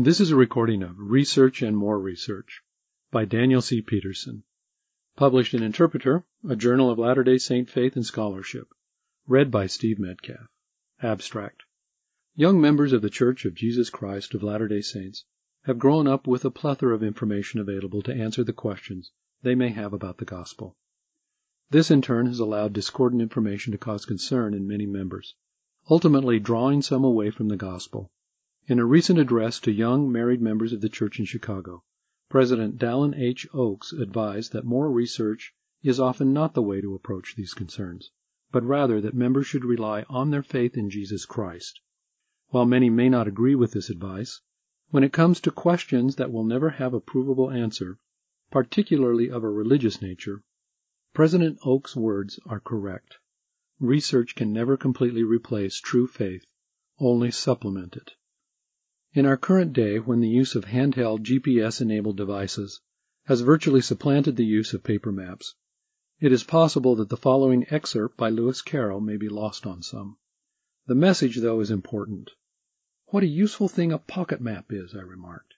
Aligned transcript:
This 0.00 0.20
is 0.20 0.30
a 0.30 0.36
recording 0.36 0.84
of 0.84 0.94
Research 0.96 1.60
and 1.60 1.76
More 1.76 1.98
Research 1.98 2.62
by 3.10 3.24
Daniel 3.24 3.60
C. 3.60 3.82
Peterson, 3.82 4.44
published 5.16 5.54
in 5.54 5.62
Interpreter, 5.64 6.24
a 6.48 6.54
journal 6.54 6.88
of 6.88 7.00
Latter 7.00 7.24
day 7.24 7.36
Saint 7.36 7.68
faith 7.68 7.96
and 7.96 8.06
scholarship. 8.06 8.68
Read 9.26 9.50
by 9.50 9.66
Steve 9.66 9.98
Metcalf. 9.98 10.46
Abstract. 11.02 11.64
Young 12.36 12.60
members 12.60 12.92
of 12.92 13.02
the 13.02 13.10
Church 13.10 13.44
of 13.44 13.56
Jesus 13.56 13.90
Christ 13.90 14.34
of 14.34 14.44
Latter 14.44 14.68
day 14.68 14.82
Saints 14.82 15.24
have 15.64 15.80
grown 15.80 16.06
up 16.06 16.28
with 16.28 16.44
a 16.44 16.50
plethora 16.52 16.94
of 16.94 17.02
information 17.02 17.58
available 17.58 18.02
to 18.02 18.14
answer 18.14 18.44
the 18.44 18.52
questions 18.52 19.10
they 19.42 19.56
may 19.56 19.70
have 19.70 19.92
about 19.92 20.18
the 20.18 20.24
gospel. 20.24 20.76
This 21.70 21.90
in 21.90 22.02
turn 22.02 22.26
has 22.26 22.38
allowed 22.38 22.72
discordant 22.72 23.20
information 23.20 23.72
to 23.72 23.78
cause 23.78 24.06
concern 24.06 24.54
in 24.54 24.68
many 24.68 24.86
members, 24.86 25.34
ultimately 25.90 26.38
drawing 26.38 26.82
some 26.82 27.02
away 27.02 27.30
from 27.30 27.48
the 27.48 27.56
gospel. 27.56 28.12
In 28.70 28.78
a 28.78 28.84
recent 28.84 29.18
address 29.18 29.60
to 29.60 29.72
young 29.72 30.12
married 30.12 30.42
members 30.42 30.74
of 30.74 30.82
the 30.82 30.90
church 30.90 31.18
in 31.18 31.24
Chicago, 31.24 31.84
President 32.28 32.76
Dallin 32.76 33.14
H. 33.14 33.48
Oaks 33.54 33.94
advised 33.94 34.52
that 34.52 34.66
more 34.66 34.92
research 34.92 35.54
is 35.82 35.98
often 35.98 36.34
not 36.34 36.52
the 36.52 36.60
way 36.60 36.82
to 36.82 36.94
approach 36.94 37.34
these 37.34 37.54
concerns, 37.54 38.10
but 38.52 38.62
rather 38.62 39.00
that 39.00 39.14
members 39.14 39.46
should 39.46 39.64
rely 39.64 40.02
on 40.10 40.28
their 40.28 40.42
faith 40.42 40.76
in 40.76 40.90
Jesus 40.90 41.24
Christ. 41.24 41.80
While 42.48 42.66
many 42.66 42.90
may 42.90 43.08
not 43.08 43.26
agree 43.26 43.54
with 43.54 43.72
this 43.72 43.88
advice, 43.88 44.42
when 44.90 45.02
it 45.02 45.14
comes 45.14 45.40
to 45.40 45.50
questions 45.50 46.16
that 46.16 46.30
will 46.30 46.44
never 46.44 46.68
have 46.68 46.92
a 46.92 47.00
provable 47.00 47.50
answer, 47.50 47.98
particularly 48.50 49.30
of 49.30 49.44
a 49.44 49.48
religious 49.48 50.02
nature, 50.02 50.42
President 51.14 51.58
Oaks' 51.64 51.96
words 51.96 52.38
are 52.44 52.60
correct. 52.60 53.16
Research 53.80 54.34
can 54.34 54.52
never 54.52 54.76
completely 54.76 55.22
replace 55.22 55.80
true 55.80 56.06
faith, 56.06 56.44
only 56.98 57.30
supplement 57.30 57.96
it. 57.96 58.12
In 59.18 59.26
our 59.26 59.36
current 59.36 59.72
day, 59.72 59.98
when 59.98 60.20
the 60.20 60.28
use 60.28 60.54
of 60.54 60.66
handheld 60.66 61.24
GPS-enabled 61.24 62.16
devices 62.16 62.80
has 63.24 63.40
virtually 63.40 63.80
supplanted 63.80 64.36
the 64.36 64.46
use 64.46 64.72
of 64.72 64.84
paper 64.84 65.10
maps, 65.10 65.56
it 66.20 66.30
is 66.30 66.44
possible 66.44 66.94
that 66.94 67.08
the 67.08 67.16
following 67.16 67.66
excerpt 67.68 68.16
by 68.16 68.28
Lewis 68.28 68.62
Carroll 68.62 69.00
may 69.00 69.16
be 69.16 69.28
lost 69.28 69.66
on 69.66 69.82
some. 69.82 70.18
The 70.86 70.94
message, 70.94 71.38
though, 71.38 71.58
is 71.58 71.72
important. 71.72 72.30
What 73.06 73.24
a 73.24 73.26
useful 73.26 73.66
thing 73.66 73.90
a 73.90 73.98
pocket 73.98 74.40
map 74.40 74.66
is, 74.72 74.94
I 74.94 75.00
remarked. 75.00 75.54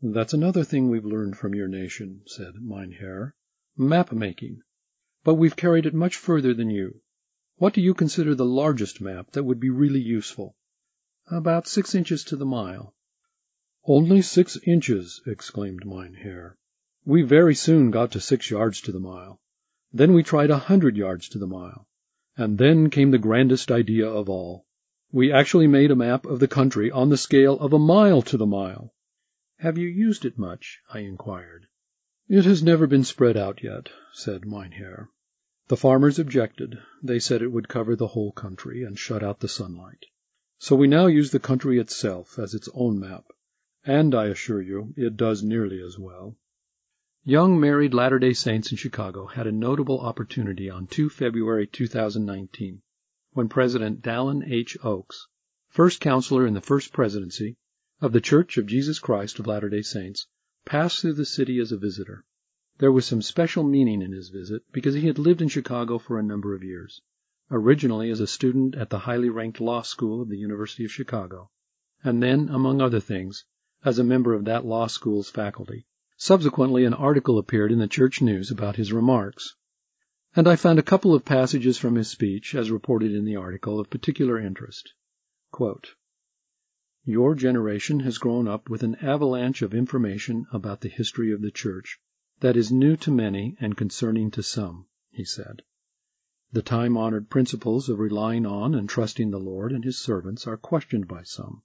That's 0.00 0.32
another 0.32 0.62
thing 0.62 0.88
we've 0.88 1.04
learned 1.04 1.36
from 1.36 1.52
your 1.52 1.66
nation, 1.66 2.22
said 2.26 2.54
Herr. 3.00 3.34
Map 3.76 4.12
making. 4.12 4.62
But 5.24 5.34
we've 5.34 5.56
carried 5.56 5.86
it 5.86 5.94
much 5.94 6.14
further 6.14 6.54
than 6.54 6.70
you. 6.70 7.00
What 7.56 7.74
do 7.74 7.80
you 7.80 7.92
consider 7.92 8.36
the 8.36 8.44
largest 8.44 9.00
map 9.00 9.32
that 9.32 9.42
would 9.42 9.58
be 9.58 9.70
really 9.70 9.98
useful? 10.00 10.54
About 11.30 11.66
six 11.66 11.94
inches 11.94 12.22
to 12.24 12.36
the 12.36 12.44
mile. 12.44 12.94
Only 13.86 14.20
six 14.20 14.58
inches, 14.66 15.22
exclaimed 15.26 15.82
Herr. 16.16 16.58
We 17.06 17.22
very 17.22 17.54
soon 17.54 17.90
got 17.90 18.12
to 18.12 18.20
six 18.20 18.50
yards 18.50 18.82
to 18.82 18.92
the 18.92 19.00
mile. 19.00 19.40
Then 19.90 20.12
we 20.12 20.22
tried 20.22 20.50
a 20.50 20.58
hundred 20.58 20.98
yards 20.98 21.30
to 21.30 21.38
the 21.38 21.46
mile. 21.46 21.88
And 22.36 22.58
then 22.58 22.90
came 22.90 23.10
the 23.10 23.16
grandest 23.16 23.70
idea 23.70 24.06
of 24.06 24.28
all. 24.28 24.66
We 25.12 25.32
actually 25.32 25.66
made 25.66 25.90
a 25.90 25.96
map 25.96 26.26
of 26.26 26.40
the 26.40 26.48
country 26.48 26.90
on 26.90 27.08
the 27.08 27.16
scale 27.16 27.58
of 27.58 27.72
a 27.72 27.78
mile 27.78 28.20
to 28.20 28.36
the 28.36 28.44
mile. 28.44 28.92
Have 29.60 29.78
you 29.78 29.88
used 29.88 30.26
it 30.26 30.36
much? 30.36 30.80
I 30.92 30.98
inquired. 30.98 31.68
It 32.28 32.44
has 32.44 32.62
never 32.62 32.86
been 32.86 33.04
spread 33.04 33.38
out 33.38 33.62
yet, 33.62 33.88
said 34.12 34.44
Herr. 34.44 35.08
The 35.68 35.78
farmers 35.78 36.18
objected. 36.18 36.78
They 37.02 37.18
said 37.18 37.40
it 37.40 37.52
would 37.52 37.68
cover 37.68 37.96
the 37.96 38.08
whole 38.08 38.32
country 38.32 38.82
and 38.82 38.98
shut 38.98 39.22
out 39.22 39.40
the 39.40 39.48
sunlight. 39.48 40.04
So 40.66 40.76
we 40.76 40.86
now 40.86 41.08
use 41.08 41.30
the 41.30 41.38
country 41.38 41.78
itself 41.78 42.38
as 42.38 42.54
its 42.54 42.70
own 42.72 42.98
map, 42.98 43.26
and 43.84 44.14
I 44.14 44.28
assure 44.28 44.62
you 44.62 44.94
it 44.96 45.14
does 45.14 45.42
nearly 45.42 45.78
as 45.78 45.98
well. 45.98 46.38
Young 47.22 47.60
married 47.60 47.92
Latter 47.92 48.18
day 48.18 48.32
Saints 48.32 48.70
in 48.70 48.78
Chicago 48.78 49.26
had 49.26 49.46
a 49.46 49.52
notable 49.52 50.00
opportunity 50.00 50.70
on 50.70 50.86
2 50.86 51.10
February 51.10 51.66
2019 51.66 52.80
when 53.34 53.50
President 53.50 54.00
Dallin 54.00 54.42
H. 54.50 54.78
Oaks, 54.82 55.28
first 55.68 56.00
counselor 56.00 56.46
in 56.46 56.54
the 56.54 56.62
first 56.62 56.94
presidency 56.94 57.58
of 58.00 58.12
the 58.12 58.22
Church 58.22 58.56
of 58.56 58.64
Jesus 58.64 58.98
Christ 58.98 59.38
of 59.38 59.46
Latter 59.46 59.68
day 59.68 59.82
Saints, 59.82 60.28
passed 60.64 61.02
through 61.02 61.12
the 61.12 61.26
city 61.26 61.58
as 61.58 61.72
a 61.72 61.76
visitor. 61.76 62.24
There 62.78 62.90
was 62.90 63.04
some 63.04 63.20
special 63.20 63.64
meaning 63.64 64.00
in 64.00 64.12
his 64.12 64.30
visit 64.30 64.62
because 64.72 64.94
he 64.94 65.08
had 65.08 65.18
lived 65.18 65.42
in 65.42 65.48
Chicago 65.48 65.98
for 65.98 66.18
a 66.18 66.22
number 66.22 66.54
of 66.54 66.64
years 66.64 67.02
originally 67.50 68.10
as 68.10 68.20
a 68.20 68.26
student 68.26 68.74
at 68.74 68.90
the 68.90 69.00
highly 69.00 69.28
ranked 69.28 69.60
law 69.60 69.82
school 69.82 70.22
of 70.22 70.28
the 70.28 70.38
University 70.38 70.84
of 70.84 70.90
Chicago, 70.90 71.50
and 72.02 72.22
then, 72.22 72.48
among 72.48 72.80
other 72.80 73.00
things, 73.00 73.44
as 73.84 73.98
a 73.98 74.04
member 74.04 74.32
of 74.32 74.46
that 74.46 74.64
law 74.64 74.86
school's 74.86 75.28
faculty. 75.28 75.86
Subsequently 76.16 76.84
an 76.84 76.94
article 76.94 77.38
appeared 77.38 77.70
in 77.70 77.78
the 77.78 77.86
Church 77.86 78.22
News 78.22 78.50
about 78.50 78.76
his 78.76 78.92
remarks, 78.92 79.56
and 80.34 80.48
I 80.48 80.56
found 80.56 80.78
a 80.78 80.82
couple 80.82 81.14
of 81.14 81.24
passages 81.24 81.76
from 81.76 81.96
his 81.96 82.08
speech, 82.08 82.54
as 82.54 82.70
reported 82.70 83.12
in 83.12 83.24
the 83.24 83.36
article, 83.36 83.78
of 83.78 83.90
particular 83.90 84.38
interest. 84.38 84.94
Quote, 85.50 85.94
Your 87.04 87.34
generation 87.34 88.00
has 88.00 88.18
grown 88.18 88.48
up 88.48 88.70
with 88.70 88.82
an 88.82 88.94
avalanche 88.96 89.60
of 89.60 89.74
information 89.74 90.46
about 90.50 90.80
the 90.80 90.88
history 90.88 91.30
of 91.30 91.42
the 91.42 91.50
Church 91.50 92.00
that 92.40 92.56
is 92.56 92.72
new 92.72 92.96
to 92.96 93.10
many 93.10 93.56
and 93.60 93.76
concerning 93.76 94.30
to 94.30 94.42
some, 94.42 94.86
he 95.10 95.24
said. 95.24 95.62
The 96.54 96.62
time 96.62 96.96
honored 96.96 97.30
principles 97.30 97.88
of 97.88 97.98
relying 97.98 98.46
on 98.46 98.76
and 98.76 98.88
trusting 98.88 99.32
the 99.32 99.40
Lord 99.40 99.72
and 99.72 99.84
His 99.84 99.98
servants 99.98 100.46
are 100.46 100.56
questioned 100.56 101.08
by 101.08 101.24
some. 101.24 101.64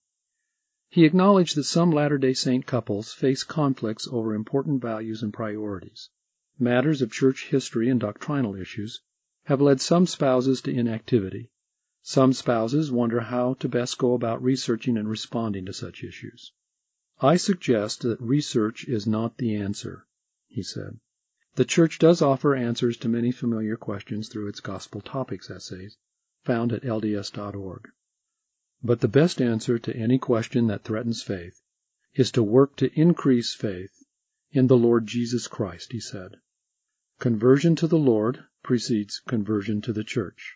He 0.87 1.05
acknowledged 1.05 1.55
that 1.57 1.65
some 1.65 1.91
Latter 1.91 2.17
day 2.17 2.33
Saint 2.33 2.65
couples 2.65 3.13
face 3.13 3.43
conflicts 3.43 4.07
over 4.07 4.33
important 4.33 4.81
values 4.81 5.21
and 5.21 5.31
priorities. 5.31 6.09
Matters 6.57 7.03
of 7.03 7.11
church 7.11 7.49
history 7.49 7.87
and 7.87 7.99
doctrinal 7.99 8.55
issues 8.55 9.01
have 9.43 9.61
led 9.61 9.79
some 9.79 10.07
spouses 10.07 10.59
to 10.61 10.71
inactivity. 10.73 11.51
Some 12.01 12.33
spouses 12.33 12.91
wonder 12.91 13.19
how 13.19 13.53
to 13.59 13.69
best 13.69 13.99
go 13.99 14.15
about 14.15 14.41
researching 14.41 14.97
and 14.97 15.07
responding 15.07 15.67
to 15.67 15.73
such 15.73 16.03
issues. 16.03 16.51
I 17.19 17.35
suggest 17.37 18.01
that 18.01 18.19
research 18.19 18.87
is 18.87 19.05
not 19.05 19.37
the 19.37 19.53
answer, 19.53 20.07
he 20.47 20.63
said. 20.63 20.99
The 21.55 21.65
Church 21.65 21.97
does 21.97 22.21
offer 22.21 22.53
answers 22.53 22.95
to 22.97 23.09
many 23.09 23.31
familiar 23.31 23.75
questions 23.75 24.29
through 24.29 24.49
its 24.49 24.59
Gospel 24.59 25.01
Topics 25.01 25.49
essays, 25.49 25.97
found 26.43 26.71
at 26.71 26.83
lds.org. 26.83 27.89
But 28.83 28.99
the 28.99 29.07
best 29.07 29.41
answer 29.41 29.79
to 29.79 29.95
any 29.97 30.19
question 30.19 30.67
that 30.67 30.83
threatens 30.83 31.23
faith 31.23 31.63
is 32.13 32.31
to 32.33 32.43
work 32.43 32.75
to 32.75 32.93
increase 32.93 33.55
faith 33.55 34.03
in 34.51 34.67
the 34.67 34.77
Lord 34.77 35.07
Jesus 35.07 35.47
Christ, 35.47 35.91
he 35.91 35.99
said. 35.99 36.35
Conversion 37.17 37.75
to 37.77 37.87
the 37.87 37.97
Lord 37.97 38.43
precedes 38.61 39.19
conversion 39.27 39.81
to 39.81 39.91
the 39.91 40.03
Church, 40.03 40.55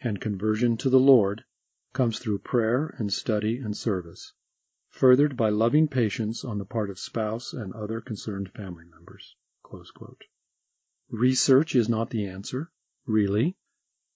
and 0.00 0.20
conversion 0.20 0.76
to 0.76 0.88
the 0.88 1.00
Lord 1.00 1.42
comes 1.92 2.20
through 2.20 2.38
prayer 2.38 2.94
and 2.96 3.12
study 3.12 3.58
and 3.58 3.76
service, 3.76 4.34
furthered 4.88 5.36
by 5.36 5.48
loving 5.48 5.88
patience 5.88 6.44
on 6.44 6.58
the 6.58 6.64
part 6.64 6.90
of 6.90 7.00
spouse 7.00 7.52
and 7.52 7.72
other 7.72 8.00
concerned 8.00 8.52
family 8.52 8.84
members. 8.84 9.34
Research 11.10 11.74
is 11.74 11.90
not 11.90 12.08
the 12.08 12.24
answer. 12.24 12.70
Really? 13.04 13.54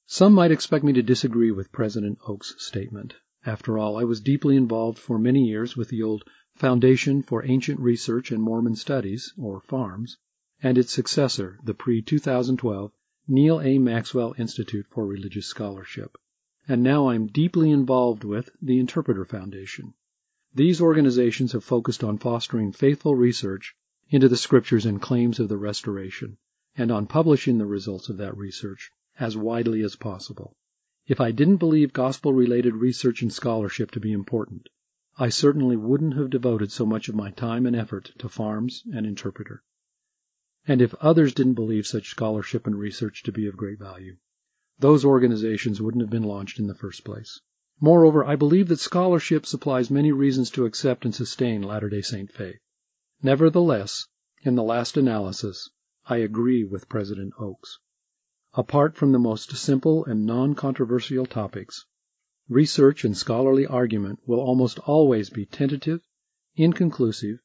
Some 0.07 0.33
might 0.33 0.51
expect 0.51 0.83
me 0.83 0.95
to 0.95 1.03
disagree 1.03 1.51
with 1.51 1.71
President 1.71 2.19
Oaks' 2.27 2.55
statement. 2.57 3.17
After 3.45 3.77
all, 3.77 3.99
I 3.99 4.05
was 4.05 4.23
deeply 4.23 4.57
involved 4.57 4.99
for 4.99 5.19
many 5.19 5.47
years 5.47 5.77
with 5.77 5.91
the 5.91 6.03
old 6.03 6.25
Foundation 6.55 7.21
for 7.21 7.45
Ancient 7.45 7.81
Research 7.81 8.33
and 8.33 8.43
Mormon 8.43 8.77
Studies, 8.77 9.35
or 9.37 9.61
FARMS, 9.61 10.17
and 10.63 10.79
its 10.79 10.91
successor, 10.91 11.59
the 11.63 11.75
pre-2012 11.75 12.91
Neal 13.29 13.61
A. 13.61 13.79
Maxwell 13.79 14.35
Institute 14.39 14.87
for 14.89 15.07
Religious 15.07 15.49
Scholarship. 15.49 16.17
And 16.67 16.83
now 16.83 17.11
I'm 17.11 17.27
deeply 17.27 17.71
involved 17.71 18.25
with 18.25 18.49
the 18.63 18.79
Interpreter 18.79 19.27
Foundation. 19.27 19.93
These 20.55 20.81
organizations 20.81 21.53
have 21.53 21.63
focused 21.63 22.03
on 22.03 22.17
fostering 22.17 22.73
faithful 22.73 23.15
research 23.15 23.77
into 24.13 24.29
the 24.29 24.37
Scriptures 24.37 24.85
and 24.85 25.01
claims 25.01 25.41
of 25.41 25.49
the 25.49 25.57
Restoration 25.57 26.37
and 26.77 26.91
on 26.91 27.07
publishing 27.07 27.57
the 27.57 27.65
results 27.65 28.11
of 28.11 28.19
that 28.19 28.37
research 28.37 28.91
as 29.19 29.39
widely 29.39 29.81
as 29.81 29.97
possible. 29.97 30.55
If 31.07 31.19
I 31.19 31.31
didn't 31.31 31.57
believe 31.57 31.95
gospel 31.95 32.35
related 32.35 32.77
research 32.77 33.23
and 33.23 33.33
scholarship 33.33 33.91
to 33.93 34.01
be 34.01 34.13
important, 34.13 34.69
I 35.17 35.31
certainly 35.31 35.79
wouldn't 35.79 36.17
have 36.17 36.29
devoted 36.29 36.71
so 36.71 36.85
much 36.85 37.09
of 37.09 37.15
my 37.15 37.31
time 37.31 37.65
and 37.65 37.75
effort 37.75 38.13
to 38.19 38.29
farms 38.29 38.83
and 38.93 39.07
interpreter. 39.07 39.63
And 40.67 40.83
if 40.83 40.95
others 40.97 41.33
didn't 41.33 41.55
believe 41.55 41.87
such 41.87 42.11
scholarship 42.11 42.67
and 42.67 42.79
research 42.79 43.23
to 43.23 43.33
be 43.33 43.47
of 43.47 43.57
great 43.57 43.79
value, 43.79 44.19
those 44.79 45.07
organizations 45.07 45.81
wouldn't 45.81 46.03
have 46.03 46.11
been 46.11 46.23
launched 46.23 46.59
in 46.59 46.67
the 46.67 46.75
first 46.75 47.03
place. 47.03 47.41
Moreover, 47.81 48.25
I 48.27 48.37
believe 48.37 48.69
that 48.69 48.79
scholarship 48.79 49.47
supplies 49.47 49.91
many 49.91 50.13
reasons 50.13 50.51
to 50.51 50.67
accept 50.67 51.07
and 51.07 51.15
sustain 51.15 51.63
Latter 51.63 51.89
day 51.89 52.03
Saint 52.03 52.31
faith. 52.31 52.61
Nevertheless, 53.25 54.09
in 54.43 54.57
the 54.57 54.65
last 54.65 54.97
analysis, 54.97 55.71
I 56.07 56.17
agree 56.17 56.65
with 56.65 56.89
President 56.89 57.33
Oaks. 57.39 57.79
Apart 58.55 58.97
from 58.97 59.13
the 59.13 59.21
most 59.21 59.55
simple 59.57 60.05
and 60.05 60.27
non-controversial 60.27 61.27
topics, 61.27 61.87
research 62.49 63.05
and 63.05 63.17
scholarly 63.17 63.65
argument 63.65 64.19
will 64.27 64.41
almost 64.41 64.81
always 64.81 65.31
be 65.31 65.47
tentative, 65.47 66.01
inconclusive, 66.57 67.39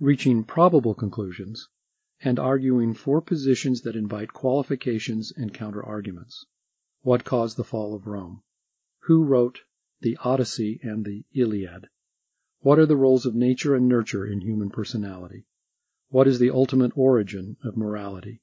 reaching 0.00 0.42
probable 0.42 0.94
conclusions, 0.94 1.68
and 2.20 2.40
arguing 2.40 2.92
for 2.92 3.20
positions 3.20 3.82
that 3.82 3.94
invite 3.94 4.32
qualifications 4.32 5.32
and 5.36 5.54
counter-arguments. 5.54 6.44
What 7.02 7.24
caused 7.24 7.56
the 7.56 7.62
fall 7.62 7.94
of 7.94 8.08
Rome? 8.08 8.42
Who 9.04 9.22
wrote 9.22 9.60
the 10.00 10.18
Odyssey 10.24 10.80
and 10.82 11.04
the 11.04 11.24
Iliad? 11.32 11.86
What 12.62 12.78
are 12.78 12.84
the 12.84 12.94
roles 12.94 13.24
of 13.24 13.34
nature 13.34 13.74
and 13.74 13.88
nurture 13.88 14.26
in 14.26 14.42
human 14.42 14.68
personality? 14.68 15.46
What 16.10 16.28
is 16.28 16.38
the 16.38 16.50
ultimate 16.50 16.92
origin 16.94 17.56
of 17.64 17.74
morality? 17.74 18.42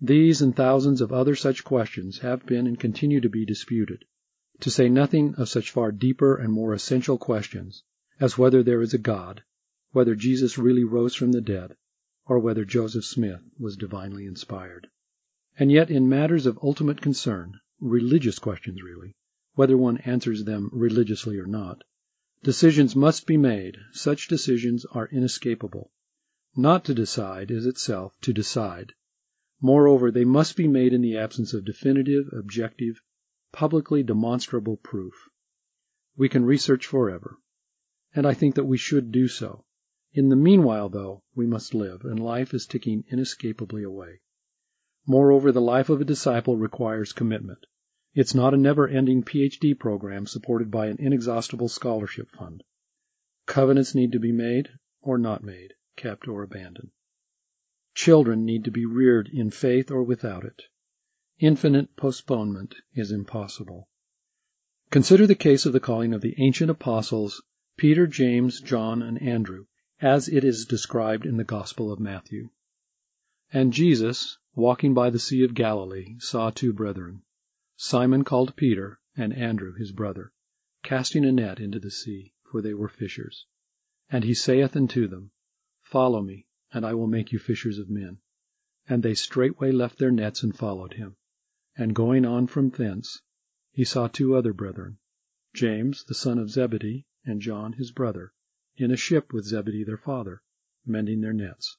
These 0.00 0.42
and 0.42 0.56
thousands 0.56 1.00
of 1.00 1.12
other 1.12 1.36
such 1.36 1.62
questions 1.62 2.18
have 2.18 2.44
been 2.46 2.66
and 2.66 2.80
continue 2.80 3.20
to 3.20 3.28
be 3.28 3.44
disputed, 3.44 4.06
to 4.58 4.72
say 4.72 4.88
nothing 4.88 5.36
of 5.36 5.48
such 5.48 5.70
far 5.70 5.92
deeper 5.92 6.34
and 6.34 6.52
more 6.52 6.74
essential 6.74 7.16
questions 7.16 7.84
as 8.18 8.36
whether 8.36 8.64
there 8.64 8.82
is 8.82 8.92
a 8.92 8.98
God, 8.98 9.44
whether 9.92 10.16
Jesus 10.16 10.58
really 10.58 10.82
rose 10.82 11.14
from 11.14 11.30
the 11.30 11.40
dead, 11.40 11.76
or 12.26 12.40
whether 12.40 12.64
Joseph 12.64 13.04
Smith 13.04 13.42
was 13.56 13.76
divinely 13.76 14.26
inspired. 14.26 14.88
And 15.56 15.70
yet 15.70 15.92
in 15.92 16.08
matters 16.08 16.46
of 16.46 16.58
ultimate 16.60 17.00
concern, 17.00 17.60
religious 17.78 18.40
questions 18.40 18.82
really, 18.82 19.14
whether 19.54 19.76
one 19.76 19.98
answers 19.98 20.42
them 20.42 20.70
religiously 20.72 21.38
or 21.38 21.46
not, 21.46 21.84
decisions 22.44 22.94
must 22.94 23.26
be 23.26 23.38
made. 23.38 23.78
Such 23.92 24.28
decisions 24.28 24.84
are 24.92 25.08
inescapable. 25.08 25.90
Not 26.54 26.84
to 26.84 26.94
decide 26.94 27.50
is 27.50 27.64
itself 27.64 28.14
to 28.20 28.34
decide. 28.34 28.92
Moreover, 29.62 30.10
they 30.10 30.26
must 30.26 30.54
be 30.54 30.68
made 30.68 30.92
in 30.92 31.00
the 31.00 31.16
absence 31.16 31.54
of 31.54 31.64
definitive, 31.64 32.26
objective, 32.32 33.00
publicly 33.50 34.02
demonstrable 34.02 34.76
proof. 34.76 35.14
We 36.18 36.28
can 36.28 36.44
research 36.44 36.86
forever, 36.86 37.38
and 38.14 38.26
I 38.26 38.34
think 38.34 38.56
that 38.56 38.66
we 38.66 38.76
should 38.76 39.10
do 39.10 39.26
so. 39.26 39.64
In 40.12 40.28
the 40.28 40.36
meanwhile, 40.36 40.90
though, 40.90 41.22
we 41.34 41.46
must 41.46 41.72
live, 41.72 42.04
and 42.04 42.20
life 42.20 42.52
is 42.52 42.66
ticking 42.66 43.04
inescapably 43.08 43.82
away. 43.82 44.20
Moreover, 45.06 45.50
the 45.50 45.62
life 45.62 45.88
of 45.88 46.02
a 46.02 46.04
disciple 46.04 46.58
requires 46.58 47.14
commitment. 47.14 47.64
It's 48.14 48.34
not 48.34 48.54
a 48.54 48.56
never-ending 48.56 49.24
PhD 49.24 49.76
program 49.76 50.26
supported 50.26 50.70
by 50.70 50.86
an 50.86 50.98
inexhaustible 51.00 51.68
scholarship 51.68 52.30
fund. 52.30 52.62
Covenants 53.46 53.92
need 53.92 54.12
to 54.12 54.20
be 54.20 54.30
made 54.30 54.68
or 55.02 55.18
not 55.18 55.42
made, 55.42 55.74
kept 55.96 56.28
or 56.28 56.44
abandoned. 56.44 56.92
Children 57.94 58.44
need 58.44 58.64
to 58.64 58.70
be 58.70 58.86
reared 58.86 59.28
in 59.32 59.50
faith 59.50 59.90
or 59.90 60.04
without 60.04 60.44
it. 60.44 60.62
Infinite 61.40 61.96
postponement 61.96 62.76
is 62.94 63.10
impossible. 63.10 63.88
Consider 64.90 65.26
the 65.26 65.34
case 65.34 65.66
of 65.66 65.72
the 65.72 65.80
calling 65.80 66.14
of 66.14 66.20
the 66.20 66.36
ancient 66.38 66.70
apostles 66.70 67.42
Peter, 67.76 68.06
James, 68.06 68.60
John, 68.60 69.02
and 69.02 69.20
Andrew, 69.20 69.66
as 70.00 70.28
it 70.28 70.44
is 70.44 70.66
described 70.66 71.26
in 71.26 71.36
the 71.36 71.42
Gospel 71.42 71.92
of 71.92 71.98
Matthew. 71.98 72.50
And 73.52 73.72
Jesus, 73.72 74.38
walking 74.54 74.94
by 74.94 75.10
the 75.10 75.18
Sea 75.18 75.42
of 75.42 75.54
Galilee, 75.54 76.14
saw 76.20 76.50
two 76.50 76.72
brethren, 76.72 77.22
Simon 77.76 78.22
called 78.22 78.54
Peter, 78.54 79.00
and 79.16 79.32
Andrew 79.32 79.72
his 79.72 79.90
brother, 79.90 80.32
casting 80.84 81.24
a 81.24 81.32
net 81.32 81.58
into 81.58 81.80
the 81.80 81.90
sea, 81.90 82.32
for 82.44 82.62
they 82.62 82.72
were 82.72 82.88
fishers. 82.88 83.46
And 84.08 84.22
he 84.22 84.32
saith 84.32 84.76
unto 84.76 85.08
them, 85.08 85.32
Follow 85.82 86.22
me, 86.22 86.46
and 86.72 86.86
I 86.86 86.94
will 86.94 87.08
make 87.08 87.32
you 87.32 87.40
fishers 87.40 87.80
of 87.80 87.90
men. 87.90 88.18
And 88.88 89.02
they 89.02 89.14
straightway 89.14 89.72
left 89.72 89.98
their 89.98 90.12
nets 90.12 90.44
and 90.44 90.56
followed 90.56 90.94
him. 90.94 91.16
And 91.76 91.96
going 91.96 92.24
on 92.24 92.46
from 92.46 92.70
thence, 92.70 93.20
he 93.72 93.82
saw 93.82 94.06
two 94.06 94.36
other 94.36 94.52
brethren, 94.52 94.98
James 95.52 96.04
the 96.04 96.14
son 96.14 96.38
of 96.38 96.50
Zebedee, 96.50 97.06
and 97.24 97.42
John 97.42 97.72
his 97.72 97.90
brother, 97.90 98.32
in 98.76 98.92
a 98.92 98.96
ship 98.96 99.32
with 99.32 99.46
Zebedee 99.46 99.82
their 99.82 99.96
father, 99.96 100.42
mending 100.86 101.22
their 101.22 101.32
nets. 101.32 101.76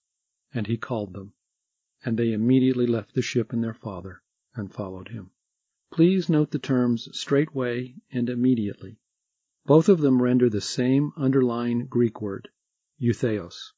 And 0.53 0.67
he 0.67 0.75
called 0.75 1.13
them. 1.13 1.33
And 2.03 2.19
they 2.19 2.33
immediately 2.33 2.85
left 2.85 3.13
the 3.13 3.21
ship 3.21 3.53
and 3.53 3.63
their 3.63 3.73
father, 3.73 4.21
and 4.55 4.73
followed 4.73 5.07
him. 5.07 5.31
Please 5.95 6.27
note 6.27 6.51
the 6.51 6.59
terms 6.59 7.07
straightway 7.17 7.95
and 8.11 8.29
immediately. 8.29 8.99
Both 9.65 9.87
of 9.87 10.01
them 10.01 10.21
render 10.21 10.49
the 10.49 10.59
same 10.59 11.13
underlying 11.15 11.85
Greek 11.85 12.21
word, 12.21 12.49
eutheos. 12.99 13.71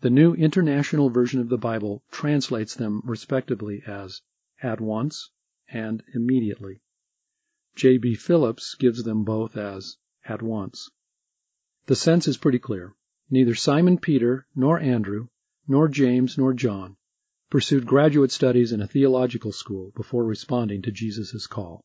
The 0.00 0.10
New 0.10 0.34
International 0.34 1.10
Version 1.10 1.38
of 1.40 1.48
the 1.48 1.56
Bible 1.56 2.02
translates 2.10 2.74
them 2.74 3.02
respectively 3.04 3.84
as 3.86 4.20
at 4.64 4.80
once 4.80 5.30
and 5.68 6.02
immediately. 6.12 6.80
J. 7.76 7.98
B. 7.98 8.16
Phillips 8.16 8.74
gives 8.74 9.04
them 9.04 9.22
both 9.22 9.56
as 9.56 9.96
at 10.24 10.42
once. 10.42 10.90
The 11.86 11.94
sense 11.94 12.26
is 12.26 12.36
pretty 12.36 12.58
clear. 12.58 12.96
Neither 13.30 13.54
Simon 13.54 13.98
Peter, 13.98 14.48
nor 14.56 14.80
Andrew, 14.80 15.28
nor 15.68 15.86
James, 15.86 16.36
nor 16.36 16.52
John 16.52 16.96
pursued 17.50 17.86
graduate 17.86 18.30
studies 18.30 18.72
in 18.72 18.80
a 18.80 18.86
theological 18.86 19.52
school 19.52 19.92
before 19.94 20.24
responding 20.24 20.82
to 20.82 20.90
Jesus' 20.90 21.46
call. 21.46 21.84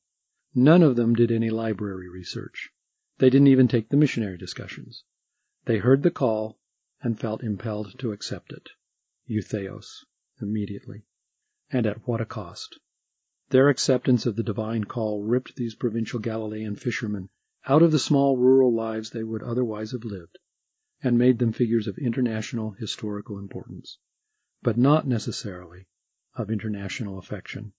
None 0.55 0.81
of 0.81 0.95
them 0.95 1.13
did 1.13 1.31
any 1.31 1.49
library 1.49 2.09
research. 2.09 2.69
They 3.17 3.29
didn't 3.29 3.47
even 3.47 3.67
take 3.67 3.89
the 3.89 3.97
missionary 3.97 4.37
discussions. 4.37 5.03
They 5.65 5.77
heard 5.77 6.03
the 6.03 6.11
call 6.11 6.57
and 7.01 7.19
felt 7.19 7.43
impelled 7.43 7.99
to 7.99 8.11
accept 8.11 8.51
it. 8.53 8.69
Eutheos, 9.27 10.05
immediately. 10.41 11.05
And 11.69 11.85
at 11.85 12.07
what 12.07 12.21
a 12.21 12.25
cost! 12.25 12.79
Their 13.49 13.69
acceptance 13.69 14.25
of 14.25 14.35
the 14.35 14.43
divine 14.43 14.85
call 14.85 15.23
ripped 15.23 15.55
these 15.55 15.75
provincial 15.75 16.19
Galilean 16.19 16.75
fishermen 16.75 17.29
out 17.65 17.83
of 17.83 17.91
the 17.91 17.99
small 17.99 18.37
rural 18.37 18.73
lives 18.73 19.09
they 19.09 19.23
would 19.23 19.43
otherwise 19.43 19.91
have 19.91 20.05
lived, 20.05 20.39
and 21.03 21.17
made 21.17 21.39
them 21.39 21.51
figures 21.51 21.87
of 21.87 21.97
international 21.97 22.71
historical 22.71 23.37
importance, 23.37 23.97
but 24.61 24.77
not 24.77 25.07
necessarily 25.07 25.87
of 26.35 26.51
international 26.51 27.17
affection. 27.17 27.71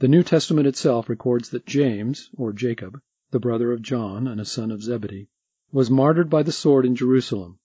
The 0.00 0.08
New 0.08 0.22
Testament 0.22 0.66
itself 0.66 1.08
records 1.08 1.50
that 1.50 1.66
James, 1.66 2.30
or 2.36 2.52
Jacob, 2.52 3.00
the 3.30 3.38
brother 3.38 3.72
of 3.72 3.80
John 3.80 4.26
and 4.26 4.40
a 4.40 4.44
son 4.44 4.70
of 4.70 4.82
Zebedee, 4.82 5.28
was 5.70 5.90
martyred 5.90 6.28
by 6.28 6.42
the 6.42 6.52
sword 6.52 6.84
in 6.84 6.96
Jerusalem 6.96 7.58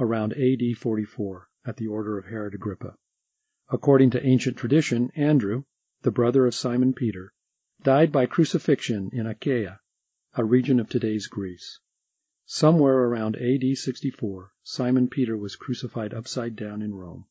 around 0.00 0.32
A.D. 0.32 0.74
44 0.74 1.48
at 1.64 1.76
the 1.76 1.86
order 1.88 2.18
of 2.18 2.26
Herod 2.26 2.54
Agrippa. 2.54 2.96
According 3.68 4.10
to 4.10 4.26
ancient 4.26 4.56
tradition, 4.56 5.10
Andrew, 5.14 5.64
the 6.02 6.10
brother 6.10 6.46
of 6.46 6.54
Simon 6.54 6.94
Peter, 6.94 7.32
died 7.82 8.12
by 8.12 8.26
crucifixion 8.26 9.10
in 9.12 9.26
Achaia, 9.26 9.80
a 10.34 10.44
region 10.44 10.80
of 10.80 10.88
today's 10.88 11.26
Greece. 11.26 11.80
Somewhere 12.46 12.96
around 12.96 13.36
A.D. 13.36 13.74
64, 13.74 14.52
Simon 14.62 15.08
Peter 15.08 15.36
was 15.36 15.56
crucified 15.56 16.14
upside 16.14 16.56
down 16.56 16.80
in 16.80 16.94
Rome. 16.94 17.26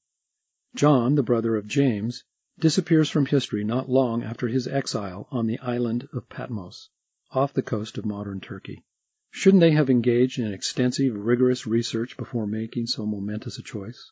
John, 0.75 1.15
the 1.15 1.23
brother 1.23 1.55
of 1.55 1.67
James, 1.67 2.25
disappears 2.59 3.09
from 3.09 3.25
history 3.25 3.63
not 3.63 3.87
long 3.87 4.23
after 4.23 4.49
his 4.49 4.67
exile 4.67 5.25
on 5.31 5.47
the 5.47 5.57
island 5.59 6.09
of 6.11 6.27
Patmos, 6.27 6.89
off 7.31 7.53
the 7.53 7.61
coast 7.61 7.97
of 7.97 8.05
modern 8.05 8.41
Turkey. 8.41 8.83
Shouldn't 9.31 9.61
they 9.61 9.71
have 9.71 9.89
engaged 9.89 10.37
in 10.37 10.51
extensive, 10.51 11.15
rigorous 11.15 11.65
research 11.65 12.17
before 12.17 12.45
making 12.45 12.87
so 12.87 13.05
momentous 13.05 13.57
a 13.57 13.63
choice? 13.63 14.11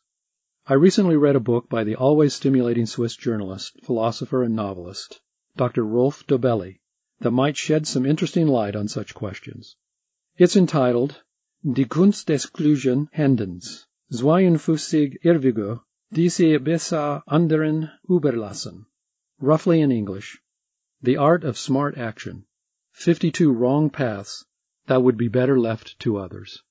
I 0.66 0.72
recently 0.72 1.16
read 1.16 1.36
a 1.36 1.40
book 1.40 1.68
by 1.68 1.84
the 1.84 1.96
always 1.96 2.32
stimulating 2.32 2.86
Swiss 2.86 3.14
journalist, 3.14 3.78
philosopher, 3.84 4.42
and 4.42 4.56
novelist, 4.56 5.20
Dr. 5.56 5.84
Rolf 5.84 6.26
Dobelli, 6.26 6.80
that 7.20 7.30
might 7.30 7.58
shed 7.58 7.86
some 7.86 8.06
interesting 8.06 8.46
light 8.46 8.74
on 8.74 8.88
such 8.88 9.14
questions. 9.14 9.76
It's 10.38 10.56
entitled 10.56 11.22
Die 11.70 11.84
Kunst 11.84 12.26
des 12.26 12.46
klugen 12.46 13.08
Handelns, 13.12 13.86
zweiundfünfzig 14.10 15.18
Irrwege, 15.22 15.80
die 16.14 16.28
sie 16.28 16.56
besser 16.58 17.24
anderen 17.26 17.90
überlassen. 18.08 18.86
Roughly 19.40 19.80
in 19.80 19.90
English, 19.90 20.40
The 21.02 21.16
Art 21.16 21.42
of 21.42 21.58
Smart 21.58 21.98
Action, 21.98 22.44
52 22.92 23.52
Wrong 23.52 23.90
Paths 23.90 24.44
that 24.86 25.02
would 25.02 25.16
be 25.16 25.26
better 25.26 25.58
left 25.58 25.98
to 25.98 26.18
others. 26.18 26.62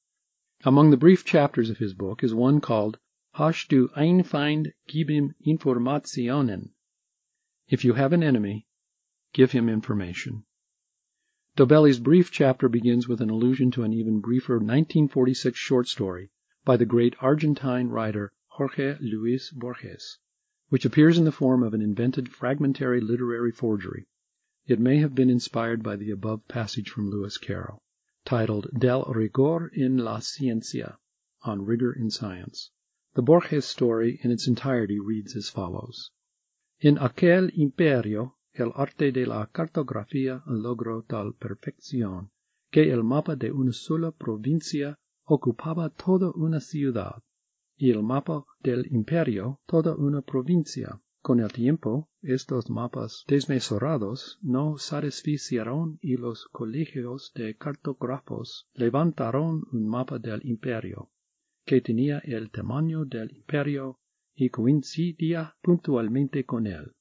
Among 0.63 0.91
the 0.91 1.03
brief 1.05 1.25
chapters 1.25 1.69
of 1.69 1.77
his 1.77 1.93
book 1.93 2.23
is 2.23 2.33
one 2.33 2.61
called 2.61 2.97
Hast 3.33 3.67
du 3.67 3.89
ein 3.97 4.23
Feind, 4.23 4.71
gib 4.87 5.09
ihm 5.09 5.35
Informationen. 5.41 6.71
If 7.67 7.83
you 7.83 7.95
have 7.95 8.13
an 8.13 8.23
enemy, 8.23 8.65
give 9.33 9.51
him 9.51 9.67
information. 9.67 10.45
Dobelli's 11.57 11.99
brief 11.99 12.31
chapter 12.31 12.69
begins 12.69 13.09
with 13.09 13.19
an 13.19 13.29
allusion 13.29 13.71
to 13.71 13.83
an 13.83 13.91
even 13.91 14.21
briefer 14.21 14.53
1946 14.53 15.59
short 15.59 15.89
story 15.89 16.31
by 16.63 16.77
the 16.77 16.85
great 16.85 17.13
Argentine 17.19 17.89
writer 17.89 18.31
Jorge 18.57 18.99
Luis 19.01 19.49
Borges, 19.49 20.19
which 20.69 20.85
appears 20.85 21.17
in 21.17 21.25
the 21.25 21.31
form 21.31 21.63
of 21.63 21.73
an 21.73 21.81
invented 21.81 22.29
fragmentary 22.29 23.01
literary 23.01 23.51
forgery. 23.51 24.05
It 24.67 24.79
may 24.79 24.97
have 24.97 25.15
been 25.15 25.31
inspired 25.31 25.81
by 25.81 25.95
the 25.95 26.11
above 26.11 26.47
passage 26.47 26.87
from 26.87 27.09
Lewis 27.09 27.39
Carroll 27.39 27.81
titled 28.25 28.69
Del 28.77 29.05
rigor 29.05 29.71
en 29.75 29.97
la 29.97 30.19
ciencia, 30.19 30.97
on 31.41 31.65
rigor 31.65 31.93
in 31.93 32.11
science. 32.11 32.69
The 33.15 33.23
Borges 33.23 33.65
story 33.65 34.19
in 34.21 34.29
its 34.29 34.47
entirety 34.47 34.99
reads 34.99 35.35
as 35.35 35.49
follows. 35.49 36.11
En 36.79 36.97
aquel 36.97 37.49
imperio 37.57 38.35
el 38.53 38.71
arte 38.75 39.09
de 39.11 39.25
la 39.25 39.47
cartografía 39.47 40.43
logró 40.45 41.01
tal 41.07 41.33
perfección 41.33 42.29
que 42.71 42.91
el 42.91 43.01
mapa 43.01 43.35
de 43.35 43.49
una 43.49 43.73
sola 43.73 44.11
provincia 44.11 44.95
ocupaba 45.27 45.89
toda 45.89 46.29
una 46.35 46.59
ciudad 46.61 47.23
y 47.75 47.91
el 47.91 48.03
mapa 48.03 48.45
del 48.61 48.87
imperio 48.91 49.59
toda 49.65 49.95
una 49.95 50.21
provincia. 50.21 51.01
Con 51.21 51.39
el 51.39 51.51
tiempo, 51.53 52.09
estos 52.21 52.69
mapas 52.69 53.23
desmesurados 53.27 54.39
no 54.41 54.77
satisficieron 54.77 55.97
y 56.01 56.17
los 56.17 56.47
colegios 56.51 57.31
de 57.33 57.55
cartógrafos 57.55 58.67
levantaron 58.73 59.63
un 59.71 59.87
mapa 59.87 60.19
del 60.19 60.45
imperio, 60.45 61.11
que 61.65 61.79
tenía 61.79 62.19
el 62.19 62.51
tamaño 62.51 63.05
del 63.05 63.31
imperio 63.31 63.99
y 64.35 64.49
coincidía 64.49 65.55
puntualmente 65.61 66.43
con 66.45 66.67
él. 66.67 66.93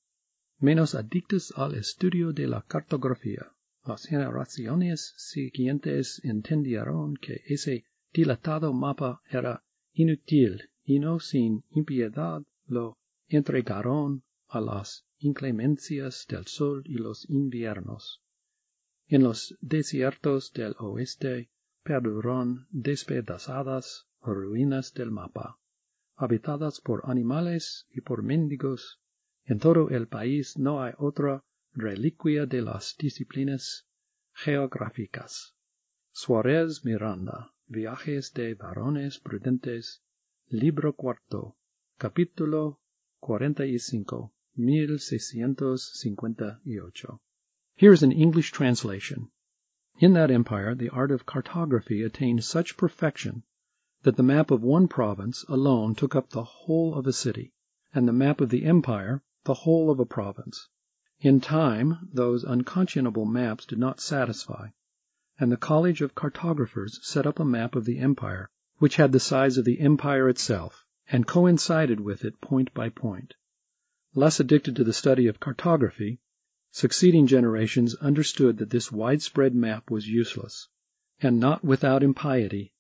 Menos 0.58 0.94
adictos 0.94 1.52
al 1.56 1.74
estudio 1.74 2.32
de 2.32 2.46
la 2.46 2.62
cartografía, 2.62 3.52
las 3.84 4.06
generaciones 4.06 5.14
siguientes 5.16 6.20
entendieron 6.22 7.16
que 7.16 7.42
ese 7.46 7.86
dilatado 8.12 8.72
mapa 8.72 9.20
era 9.28 9.64
inútil 9.92 10.70
y 10.84 10.99
no 10.99 11.20
sin 11.20 11.64
impiedad 11.70 12.42
lo 12.66 12.99
entregaron 13.28 14.25
a 14.49 14.61
las 14.61 15.04
inclemencias 15.18 16.26
del 16.28 16.46
sol 16.46 16.82
y 16.84 16.94
los 16.94 17.28
inviernos. 17.30 18.22
En 19.06 19.22
los 19.22 19.56
desiertos 19.61 20.52
del 20.52 20.75
oeste 20.78 21.50
perduran 21.82 22.66
despedazadas 22.70 24.06
ruinas 24.20 24.94
del 24.94 25.11
mapa, 25.11 25.58
habitadas 26.16 26.80
por 26.80 27.02
animales 27.04 27.87
y 27.90 28.00
por 28.00 28.22
mendigos. 28.22 29.00
En 29.44 29.58
todo 29.58 29.90
el 29.90 30.08
país 30.08 30.56
no 30.56 30.82
hay 30.82 30.92
otra 30.99 31.44
reliquia 31.72 32.46
de 32.46 32.62
las 32.62 32.96
disciplinas 32.99 33.87
geográficas. 34.32 35.54
Suárez 36.12 36.84
Miranda, 36.84 37.51
Viajes 37.74 38.28
de 38.28 38.52
varones 38.52 39.18
prudentes, 39.18 40.00
libro 40.50 40.92
cuarto, 40.92 41.54
capítulo 41.98 42.76
45, 43.26 44.30
1658. 44.54 47.06
Here 47.74 47.92
is 47.94 48.02
an 48.02 48.12
English 48.12 48.52
translation. 48.52 49.30
In 49.98 50.12
that 50.12 50.30
empire 50.30 50.74
the 50.74 50.90
art 50.90 51.10
of 51.10 51.24
cartography 51.24 52.02
attained 52.02 52.44
such 52.44 52.76
perfection 52.76 53.42
that 54.02 54.16
the 54.16 54.22
map 54.22 54.50
of 54.50 54.62
one 54.62 54.86
province 54.86 55.42
alone 55.48 55.94
took 55.94 56.14
up 56.14 56.28
the 56.28 56.44
whole 56.44 56.94
of 56.94 57.06
a 57.06 57.12
city, 57.14 57.54
and 57.94 58.06
the 58.06 58.12
map 58.12 58.42
of 58.42 58.50
the 58.50 58.66
empire 58.66 59.22
the 59.44 59.54
whole 59.54 59.90
of 59.90 59.98
a 59.98 60.04
province. 60.04 60.68
In 61.20 61.40
time 61.40 62.10
those 62.12 62.44
unconscionable 62.44 63.24
maps 63.24 63.64
did 63.64 63.78
not 63.78 63.98
satisfy, 63.98 64.68
and 65.40 65.50
the 65.50 65.56
College 65.56 66.02
of 66.02 66.14
Cartographers 66.14 67.00
set 67.02 67.26
up 67.26 67.40
a 67.40 67.44
map 67.46 67.74
of 67.74 67.86
the 67.86 67.98
empire 67.98 68.50
which 68.76 68.96
had 68.96 69.12
the 69.12 69.18
size 69.18 69.56
of 69.56 69.64
the 69.64 69.80
empire 69.80 70.28
itself, 70.28 70.84
and 71.10 71.26
coincided 71.26 71.98
with 72.00 72.22
it 72.22 72.38
point 72.42 72.74
by 72.74 72.90
point. 72.90 73.32
Less 74.14 74.40
addicted 74.40 74.76
to 74.76 74.84
the 74.84 74.92
study 74.92 75.26
of 75.28 75.40
cartography, 75.40 76.20
succeeding 76.70 77.26
generations 77.26 77.94
understood 77.94 78.58
that 78.58 78.68
this 78.68 78.92
widespread 78.92 79.54
map 79.54 79.90
was 79.90 80.06
useless, 80.06 80.68
and 81.22 81.40
not 81.40 81.64
without 81.64 82.02
impiety 82.02 82.74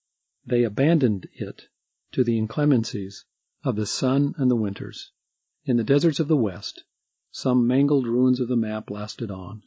they 0.44 0.62
abandoned 0.62 1.26
it 1.32 1.68
to 2.10 2.22
the 2.22 2.36
inclemencies 2.36 3.24
of 3.64 3.76
the 3.76 3.86
sun 3.86 4.34
and 4.36 4.50
the 4.50 4.56
winters. 4.56 5.10
In 5.64 5.78
the 5.78 5.84
deserts 5.84 6.20
of 6.20 6.28
the 6.28 6.36
West, 6.36 6.84
some 7.30 7.66
mangled 7.66 8.06
ruins 8.06 8.40
of 8.40 8.48
the 8.48 8.56
map 8.56 8.90
lasted 8.90 9.30
on, 9.30 9.62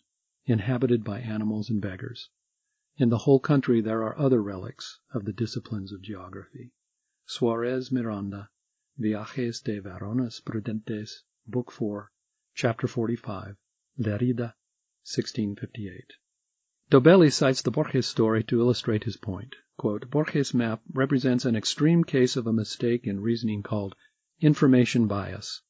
inhabited 0.46 1.04
by 1.04 1.20
animals 1.22 1.72
and 1.72 1.82
beggars. 1.82 2.30
In 2.98 3.10
the 3.10 3.18
whole 3.18 3.42
country 3.42 3.82
there 3.82 4.04
are 4.04 4.18
other 4.18 4.42
relics 4.42 5.02
of 5.14 5.26
the 5.26 5.34
disciplines 5.34 5.92
of 5.92 6.02
geography. 6.02 6.72
Suarez 7.26 7.92
Miranda, 7.92 8.50
Viajes 8.98 9.60
de 9.60 9.82
Varones 9.82 10.40
Prudentes, 10.40 11.24
Book 11.46 11.72
4, 11.72 12.10
Chapter 12.54 12.88
45, 12.88 13.58
Lerida, 14.00 14.56
1658. 15.04 16.14
Dobelli 16.90 17.30
cites 17.30 17.62
the 17.62 17.70
Borges 17.70 18.08
story 18.08 18.46
to 18.46 18.62
illustrate 18.62 19.04
his 19.04 19.18
point. 19.18 19.58
Borges' 19.78 20.54
map 20.54 20.82
represents 20.94 21.44
an 21.44 21.58
extreme 21.58 22.06
case 22.06 22.38
of 22.38 22.48
a 22.48 22.54
mistake 22.54 23.06
in 23.06 23.20
reasoning 23.20 23.62
called 23.62 23.94
information 24.40 25.06
bias, 25.06 25.62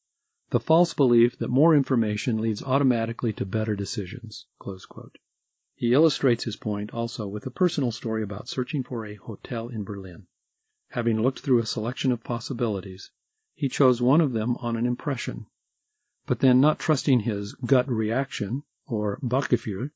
the 0.51 0.59
false 0.59 0.93
belief 0.93 1.39
that 1.39 1.49
more 1.49 1.73
information 1.73 2.37
leads 2.37 2.61
automatically 2.61 3.33
to 3.33 3.47
better 3.47 3.75
decisions. 3.75 4.45
He 5.77 5.91
illustrates 5.91 6.45
his 6.45 6.55
point 6.55 6.93
also 6.93 7.27
with 7.27 7.45
a 7.45 7.51
personal 7.51 7.91
story 7.91 8.23
about 8.23 8.47
searching 8.47 8.81
for 8.81 9.05
a 9.05 9.15
hotel 9.15 9.67
in 9.67 9.83
Berlin. 9.83 10.25
Having 10.91 11.21
looked 11.21 11.41
through 11.41 11.59
a 11.59 11.65
selection 11.65 12.13
of 12.13 12.23
possibilities, 12.23 13.11
he 13.55 13.67
chose 13.67 14.01
one 14.01 14.21
of 14.21 14.31
them 14.31 14.55
on 14.61 14.77
an 14.77 14.85
impression. 14.85 15.47
But 16.27 16.39
then, 16.39 16.61
not 16.61 16.79
trusting 16.79 17.19
his 17.19 17.55
gut 17.55 17.89
reaction, 17.89 18.63
or 18.87 19.19
Bauchgefühl, 19.21 19.91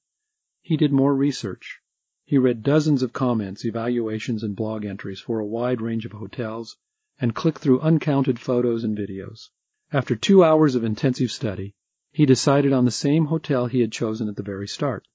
he 0.62 0.76
did 0.76 0.92
more 0.92 1.16
research. 1.16 1.80
He 2.26 2.38
read 2.38 2.62
dozens 2.62 3.02
of 3.02 3.14
comments, 3.14 3.64
evaluations, 3.64 4.44
and 4.44 4.58
blog 4.58 4.84
entries 4.84 5.22
for 5.22 5.40
a 5.40 5.48
wide 5.48 5.80
range 5.80 6.06
of 6.06 6.12
hotels, 6.12 6.76
and 7.22 7.34
clicked 7.34 7.60
through 7.60 7.80
uncounted 7.80 8.38
photos 8.38 8.84
and 8.84 8.98
videos. 8.98 9.48
After 9.94 10.18
two 10.18 10.44
hours 10.44 10.76
of 10.76 10.84
intensive 10.84 11.32
study, 11.32 11.74
he 12.12 12.26
decided 12.26 12.74
on 12.74 12.84
the 12.84 12.92
same 12.92 13.28
hotel 13.28 13.68
he 13.68 13.80
had 13.80 13.94
chosen 13.94 14.28
at 14.28 14.36
the 14.36 14.44
very 14.44 14.68
start. 14.68 15.08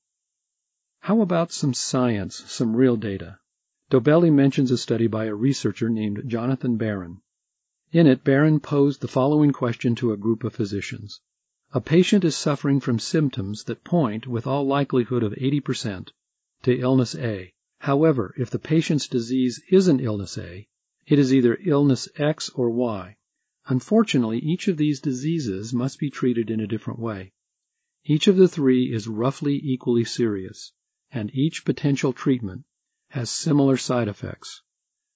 How 1.04 1.20
about 1.20 1.52
some 1.52 1.75
science, 1.75 2.42
some 2.46 2.75
real 2.75 2.96
data? 2.96 3.38
Dobelli 3.90 4.32
mentions 4.32 4.70
a 4.70 4.78
study 4.78 5.06
by 5.06 5.26
a 5.26 5.34
researcher 5.34 5.90
named 5.90 6.23
Jonathan 6.26 6.78
Baron. 6.78 7.20
In 7.92 8.06
it, 8.06 8.25
Baron 8.25 8.58
posed 8.58 9.02
the 9.02 9.06
following 9.06 9.52
question 9.52 9.94
to 9.96 10.12
a 10.12 10.16
group 10.16 10.44
of 10.44 10.54
physicians. 10.54 11.20
A 11.75 11.80
patient 11.82 12.25
is 12.25 12.34
suffering 12.34 12.80
from 12.80 12.99
symptoms 12.99 13.64
that 13.64 13.84
point, 13.84 14.26
with 14.26 14.46
all 14.46 14.66
likelihood 14.66 15.23
of 15.23 15.34
80%, 15.34 16.08
to 16.62 16.78
illness 16.78 17.14
A. 17.16 17.52
However, 17.80 18.34
if 18.38 18.49
the 18.49 18.58
patient's 18.58 19.06
disease 19.06 19.61
isn't 19.68 20.00
illness 20.00 20.38
A, 20.38 20.66
it 21.06 21.18
is 21.18 21.34
either 21.34 21.58
illness 21.66 22.08
X 22.16 22.49
or 22.49 22.70
Y. 22.70 23.18
Unfortunately, 23.66 24.38
each 24.38 24.68
of 24.68 24.78
these 24.78 25.00
diseases 25.00 25.75
must 25.75 25.99
be 25.99 26.08
treated 26.08 26.49
in 26.49 26.61
a 26.61 26.66
different 26.66 26.99
way. 26.99 27.34
Each 28.06 28.26
of 28.26 28.37
the 28.37 28.49
three 28.49 28.90
is 28.90 29.06
roughly 29.06 29.61
equally 29.62 30.04
serious, 30.04 30.73
and 31.14 31.30
each 31.33 31.64
potential 31.64 32.12
treatment 32.12 32.64
has 33.09 33.30
similar 33.30 33.76
side 33.76 34.09
effects. 34.09 34.62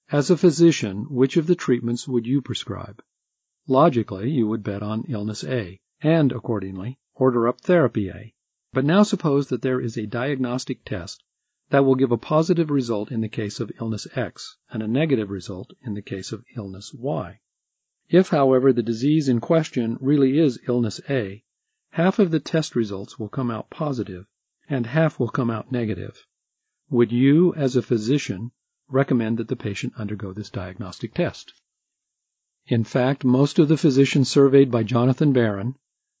As 0.09 0.29
a 0.29 0.37
physician, 0.37 1.05
which 1.09 1.35
of 1.35 1.45
the 1.45 1.55
treatments 1.55 2.07
would 2.07 2.25
you 2.25 2.41
prescribe? 2.41 3.03
Logically, 3.67 4.31
you 4.31 4.47
would 4.47 4.63
bet 4.63 4.81
on 4.81 5.03
illness 5.09 5.43
A, 5.43 5.77
and 6.01 6.31
accordingly, 6.31 6.97
order 7.15 7.49
up 7.49 7.59
therapy 7.59 8.09
A. 8.09 8.33
But 8.71 8.85
now 8.85 9.03
suppose 9.03 9.49
that 9.49 9.61
there 9.61 9.81
is 9.81 9.97
a 9.97 10.07
diagnostic 10.07 10.85
test 10.85 11.21
that 11.69 11.83
will 11.83 11.95
give 11.95 12.13
a 12.13 12.17
positive 12.17 12.71
result 12.71 13.11
in 13.11 13.19
the 13.19 13.27
case 13.27 13.59
of 13.59 13.71
illness 13.81 14.07
X 14.15 14.55
and 14.71 14.81
a 14.81 14.87
negative 14.87 15.29
result 15.29 15.73
in 15.81 15.95
the 15.95 16.01
case 16.01 16.31
of 16.31 16.45
illness 16.55 16.93
Y. 16.93 17.41
If, 18.07 18.29
however, 18.29 18.71
the 18.71 18.81
disease 18.81 19.27
in 19.27 19.41
question 19.41 19.97
really 19.99 20.39
is 20.39 20.61
illness 20.65 21.01
A, 21.09 21.43
half 21.91 22.19
of 22.19 22.31
the 22.31 22.39
test 22.39 22.73
results 22.73 23.19
will 23.19 23.27
come 23.27 23.51
out 23.51 23.69
positive 23.69 24.27
and 24.69 24.85
half 24.85 25.19
will 25.19 25.27
come 25.27 25.49
out 25.49 25.71
negative. 25.71 26.25
Would 26.89 27.11
you, 27.11 27.53
as 27.55 27.75
a 27.75 27.81
physician, 27.81 28.51
recommend 28.87 29.37
that 29.39 29.47
the 29.47 29.55
patient 29.55 29.93
undergo 29.97 30.31
this 30.31 30.49
diagnostic 30.49 31.13
test? 31.13 31.53
In 32.67 32.83
fact, 32.83 33.25
most 33.25 33.59
of 33.59 33.67
the 33.67 33.77
physicians 33.77 34.29
surveyed 34.29 34.71
by 34.71 34.83
Jonathan 34.83 35.33
Baron, 35.33 35.75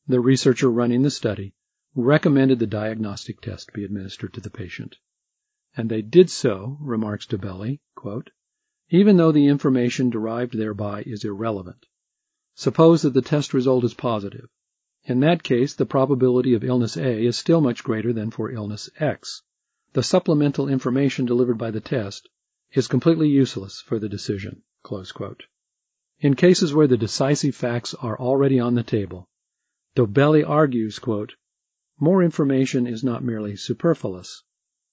the 0.07 0.19
researcher 0.19 0.69
running 0.69 1.03
the 1.03 1.11
study, 1.11 1.53
recommended 1.95 2.59
the 2.59 2.67
diagnostic 2.67 3.39
test 3.39 3.71
be 3.71 3.85
administered 3.85 4.33
to 4.33 4.41
the 4.41 4.49
patient 4.49 4.97
and 5.75 5.89
they 5.89 6.01
did 6.01 6.29
so, 6.29 6.77
remarks 6.81 7.27
Dobelli, 7.27 7.79
quote, 7.95 8.31
even 8.89 9.17
though 9.17 9.31
the 9.31 9.47
information 9.47 10.09
derived 10.09 10.57
thereby 10.57 11.03
is 11.03 11.23
irrelevant. 11.23 11.85
Suppose 12.55 13.03
that 13.03 13.13
the 13.13 13.21
test 13.21 13.53
result 13.53 13.83
is 13.83 13.93
positive. 13.93 14.49
In 15.05 15.21
that 15.21 15.43
case, 15.43 15.73
the 15.75 15.85
probability 15.85 16.53
of 16.53 16.63
illness 16.65 16.97
A 16.97 17.25
is 17.25 17.37
still 17.37 17.61
much 17.61 17.85
greater 17.85 18.11
than 18.11 18.31
for 18.31 18.51
illness 18.51 18.89
X. 18.99 19.43
The 19.93 20.03
supplemental 20.03 20.67
information 20.67 21.25
delivered 21.25 21.57
by 21.57 21.71
the 21.71 21.79
test 21.79 22.27
is 22.73 22.89
completely 22.89 23.29
useless 23.29 23.79
for 23.79 23.97
the 23.97 24.09
decision. 24.09 24.61
In 26.19 26.35
cases 26.35 26.73
where 26.73 26.87
the 26.87 26.97
decisive 26.97 27.55
facts 27.55 27.93
are 27.93 28.19
already 28.19 28.59
on 28.59 28.75
the 28.75 28.83
table, 28.83 29.29
Dobelli 29.95 30.43
argues, 30.43 30.99
more 31.97 32.21
information 32.21 32.85
is 32.85 33.01
not 33.01 33.23
merely 33.23 33.55
superfluous, 33.55 34.43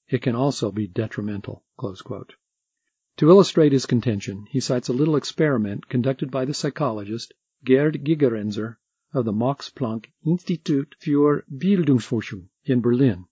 it 0.09 0.23
can 0.23 0.37
also 0.37 0.71
be 0.71 0.87
detrimental. 0.87 1.65
To 1.81 3.29
illustrate 3.29 3.73
his 3.73 3.87
contention, 3.87 4.47
he 4.51 4.61
cites 4.61 4.89
a 4.89 4.93
little 4.93 5.17
experiment 5.17 5.89
conducted 5.89 6.31
by 6.31 6.45
the 6.45 6.55
psychologist 6.55 7.35
Gerd 7.65 8.05
Gigerenzer 8.05 8.77
of 9.13 9.25
the 9.25 9.33
Max 9.33 9.71
Planck 9.71 10.07
Institut 10.25 10.97
für 11.01 11.43
Bildungsforschung 11.49 12.49
in 12.65 12.81
Berlin. 12.81 13.27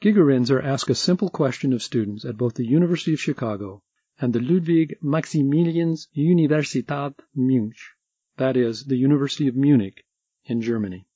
Gigerenzer 0.00 0.62
asked 0.62 0.90
a 0.90 0.94
simple 0.94 1.30
question 1.30 1.72
of 1.72 1.82
students 1.82 2.24
at 2.24 2.36
both 2.36 2.54
the 2.54 2.66
University 2.66 3.14
of 3.14 3.20
Chicago 3.20 3.82
and 4.18 4.32
the 4.32 4.40
Ludwig 4.40 4.96
Maximilians 5.02 6.08
Universität 6.16 7.14
Munich, 7.34 7.76
that 8.36 8.56
is, 8.56 8.84
the 8.84 8.96
University 8.96 9.48
of 9.48 9.56
Munich 9.56 10.04
in 10.44 10.62
Germany. 10.62 11.06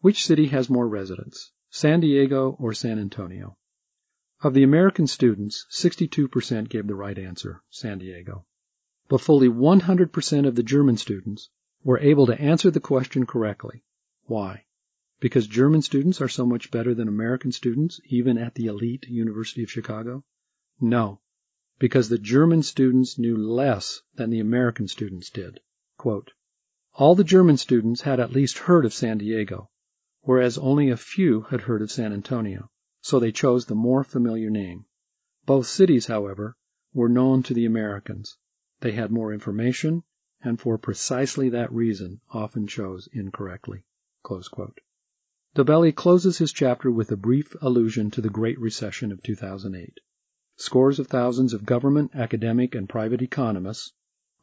Which 0.00 0.26
city 0.26 0.48
has 0.48 0.68
more 0.68 0.88
residents, 0.88 1.52
San 1.70 2.00
Diego 2.00 2.56
or 2.58 2.74
San 2.74 2.98
Antonio? 2.98 3.56
Of 4.42 4.54
the 4.54 4.64
American 4.64 5.06
students, 5.06 5.66
62% 5.70 6.68
gave 6.68 6.86
the 6.86 6.94
right 6.94 7.18
answer, 7.18 7.62
San 7.70 7.98
Diego. 7.98 8.44
But 9.08 9.20
fully 9.20 9.48
100% 9.48 10.46
of 10.46 10.54
the 10.54 10.62
German 10.62 10.96
students 10.96 11.48
were 11.84 11.98
able 12.00 12.26
to 12.26 12.40
answer 12.40 12.70
the 12.70 12.80
question 12.80 13.26
correctly. 13.26 13.84
Why? 14.24 14.64
Because 15.20 15.46
German 15.46 15.82
students 15.82 16.20
are 16.20 16.28
so 16.28 16.46
much 16.46 16.70
better 16.70 16.94
than 16.94 17.06
American 17.06 17.52
students, 17.52 18.00
even 18.06 18.38
at 18.38 18.54
the 18.54 18.66
elite 18.66 19.06
University 19.06 19.62
of 19.62 19.70
Chicago? 19.70 20.24
No, 20.80 21.20
because 21.78 22.08
the 22.08 22.18
German 22.18 22.62
students 22.62 23.18
knew 23.18 23.36
less 23.36 24.00
than 24.14 24.30
the 24.30 24.40
American 24.40 24.88
students 24.88 25.28
did. 25.28 25.60
Quote, 25.98 26.32
All 26.94 27.14
the 27.14 27.24
German 27.24 27.58
students 27.58 28.00
had 28.00 28.20
at 28.20 28.32
least 28.32 28.58
heard 28.58 28.84
of 28.84 28.94
San 28.94 29.18
Diego, 29.18 29.70
whereas 30.22 30.56
only 30.56 30.88
a 30.88 30.96
few 30.96 31.42
had 31.42 31.62
heard 31.62 31.82
of 31.82 31.92
San 31.92 32.12
Antonio, 32.12 32.70
so 33.00 33.18
they 33.18 33.32
chose 33.32 33.66
the 33.66 33.74
more 33.74 34.04
familiar 34.04 34.50
name. 34.50 34.86
Both 35.46 35.66
cities, 35.66 36.06
however, 36.06 36.56
were 36.94 37.08
known 37.08 37.42
to 37.42 37.54
the 37.54 37.66
Americans. 37.66 38.38
They 38.80 38.92
had 38.92 39.10
more 39.10 39.32
information, 39.32 40.04
and 40.44 40.60
for 40.60 40.78
precisely 40.78 41.48
that 41.48 41.72
reason 41.72 42.20
often 42.30 42.66
chose 42.66 43.08
incorrectly. 43.12 43.82
Dobelli 45.54 45.92
closes 45.92 46.38
his 46.38 46.52
chapter 46.52 46.90
with 46.90 47.10
a 47.10 47.16
brief 47.16 47.56
allusion 47.62 48.10
to 48.10 48.20
the 48.20 48.28
Great 48.28 48.60
Recession 48.60 49.10
of 49.10 49.22
2008. 49.22 50.00
Scores 50.56 50.98
of 50.98 51.06
thousands 51.06 51.54
of 51.54 51.64
government, 51.64 52.14
academic, 52.14 52.74
and 52.74 52.88
private 52.88 53.22
economists, 53.22 53.92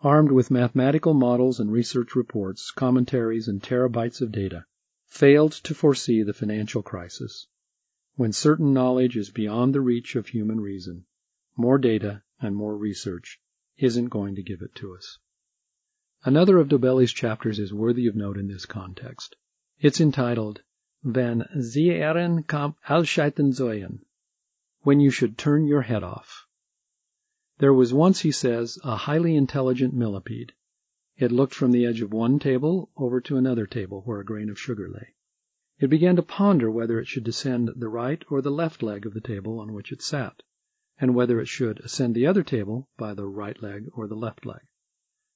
armed 0.01 0.31
with 0.31 0.49
mathematical 0.49 1.13
models 1.13 1.59
and 1.59 1.71
research 1.71 2.15
reports, 2.15 2.71
commentaries, 2.71 3.47
and 3.47 3.61
terabytes 3.61 4.21
of 4.21 4.31
data, 4.31 4.65
failed 5.05 5.51
to 5.51 5.75
foresee 5.75 6.23
the 6.23 6.33
financial 6.33 6.81
crisis. 6.81 7.47
When 8.15 8.33
certain 8.33 8.73
knowledge 8.73 9.15
is 9.15 9.29
beyond 9.29 9.75
the 9.75 9.81
reach 9.81 10.15
of 10.15 10.27
human 10.27 10.59
reason, 10.59 11.05
more 11.55 11.77
data 11.77 12.23
and 12.39 12.55
more 12.55 12.75
research 12.75 13.39
isn't 13.77 14.09
going 14.09 14.35
to 14.35 14.43
give 14.43 14.61
it 14.61 14.73
to 14.75 14.95
us. 14.95 15.19
Another 16.23 16.59
of 16.59 16.69
Dobelli's 16.69 17.11
chapters 17.11 17.57
is 17.57 17.73
worthy 17.73 18.05
of 18.05 18.15
note 18.15 18.37
in 18.37 18.47
this 18.47 18.67
context. 18.67 19.35
It's 19.79 19.99
entitled 19.99 20.61
Wenn 21.03 21.45
Sie 21.59 21.89
Ihren 21.89 22.43
Kopf 22.43 22.75
ausschalten 22.87 23.53
sollen, 23.53 24.01
When 24.81 24.99
You 24.99 25.09
Should 25.09 25.35
Turn 25.35 25.65
Your 25.65 25.81
Head 25.81 26.03
Off. 26.03 26.45
There 27.57 27.73
was 27.73 27.91
once, 27.91 28.19
he 28.19 28.31
says, 28.31 28.77
a 28.83 28.97
highly 28.97 29.35
intelligent 29.35 29.95
millipede. 29.95 30.53
It 31.17 31.31
looked 31.31 31.55
from 31.55 31.71
the 31.71 31.87
edge 31.87 32.01
of 32.01 32.13
one 32.13 32.37
table 32.37 32.91
over 32.95 33.19
to 33.21 33.37
another 33.37 33.65
table 33.65 34.03
where 34.05 34.19
a 34.19 34.25
grain 34.25 34.51
of 34.51 34.59
sugar 34.59 34.87
lay. 34.87 35.15
It 35.79 35.89
began 35.89 36.17
to 36.17 36.21
ponder 36.21 36.69
whether 36.69 36.99
it 36.99 37.07
should 37.07 37.23
descend 37.23 37.71
the 37.75 37.89
right 37.89 38.23
or 38.29 38.43
the 38.43 38.51
left 38.51 38.83
leg 38.83 39.07
of 39.07 39.15
the 39.15 39.21
table 39.21 39.59
on 39.59 39.73
which 39.73 39.91
it 39.91 40.03
sat, 40.03 40.43
and 40.99 41.15
whether 41.15 41.41
it 41.41 41.47
should 41.47 41.79
ascend 41.79 42.13
the 42.13 42.27
other 42.27 42.43
table 42.43 42.89
by 42.95 43.15
the 43.15 43.25
right 43.25 43.59
leg 43.63 43.87
or 43.95 44.05
the 44.07 44.13
left 44.13 44.45
leg. 44.45 44.61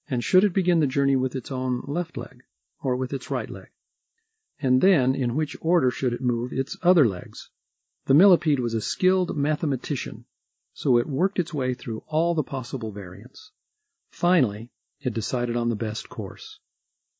And 0.07 0.23
should 0.23 0.43
it 0.43 0.53
begin 0.53 0.81
the 0.81 0.85
journey 0.85 1.15
with 1.15 1.35
its 1.35 1.49
own 1.51 1.81
left 1.87 2.15
leg, 2.15 2.43
or 2.79 2.95
with 2.95 3.11
its 3.11 3.31
right 3.31 3.49
leg? 3.49 3.71
And 4.59 4.79
then 4.79 5.15
in 5.15 5.33
which 5.33 5.57
order 5.61 5.89
should 5.89 6.13
it 6.13 6.21
move 6.21 6.53
its 6.53 6.77
other 6.83 7.07
legs? 7.07 7.49
The 8.05 8.13
millipede 8.13 8.59
was 8.59 8.75
a 8.75 8.81
skilled 8.81 9.35
mathematician, 9.35 10.25
so 10.73 10.99
it 10.99 11.09
worked 11.09 11.39
its 11.39 11.55
way 11.55 11.73
through 11.73 12.03
all 12.05 12.35
the 12.35 12.43
possible 12.43 12.91
variants. 12.91 13.51
Finally, 14.11 14.69
it 14.99 15.15
decided 15.15 15.55
on 15.55 15.69
the 15.69 15.75
best 15.75 16.07
course, 16.07 16.59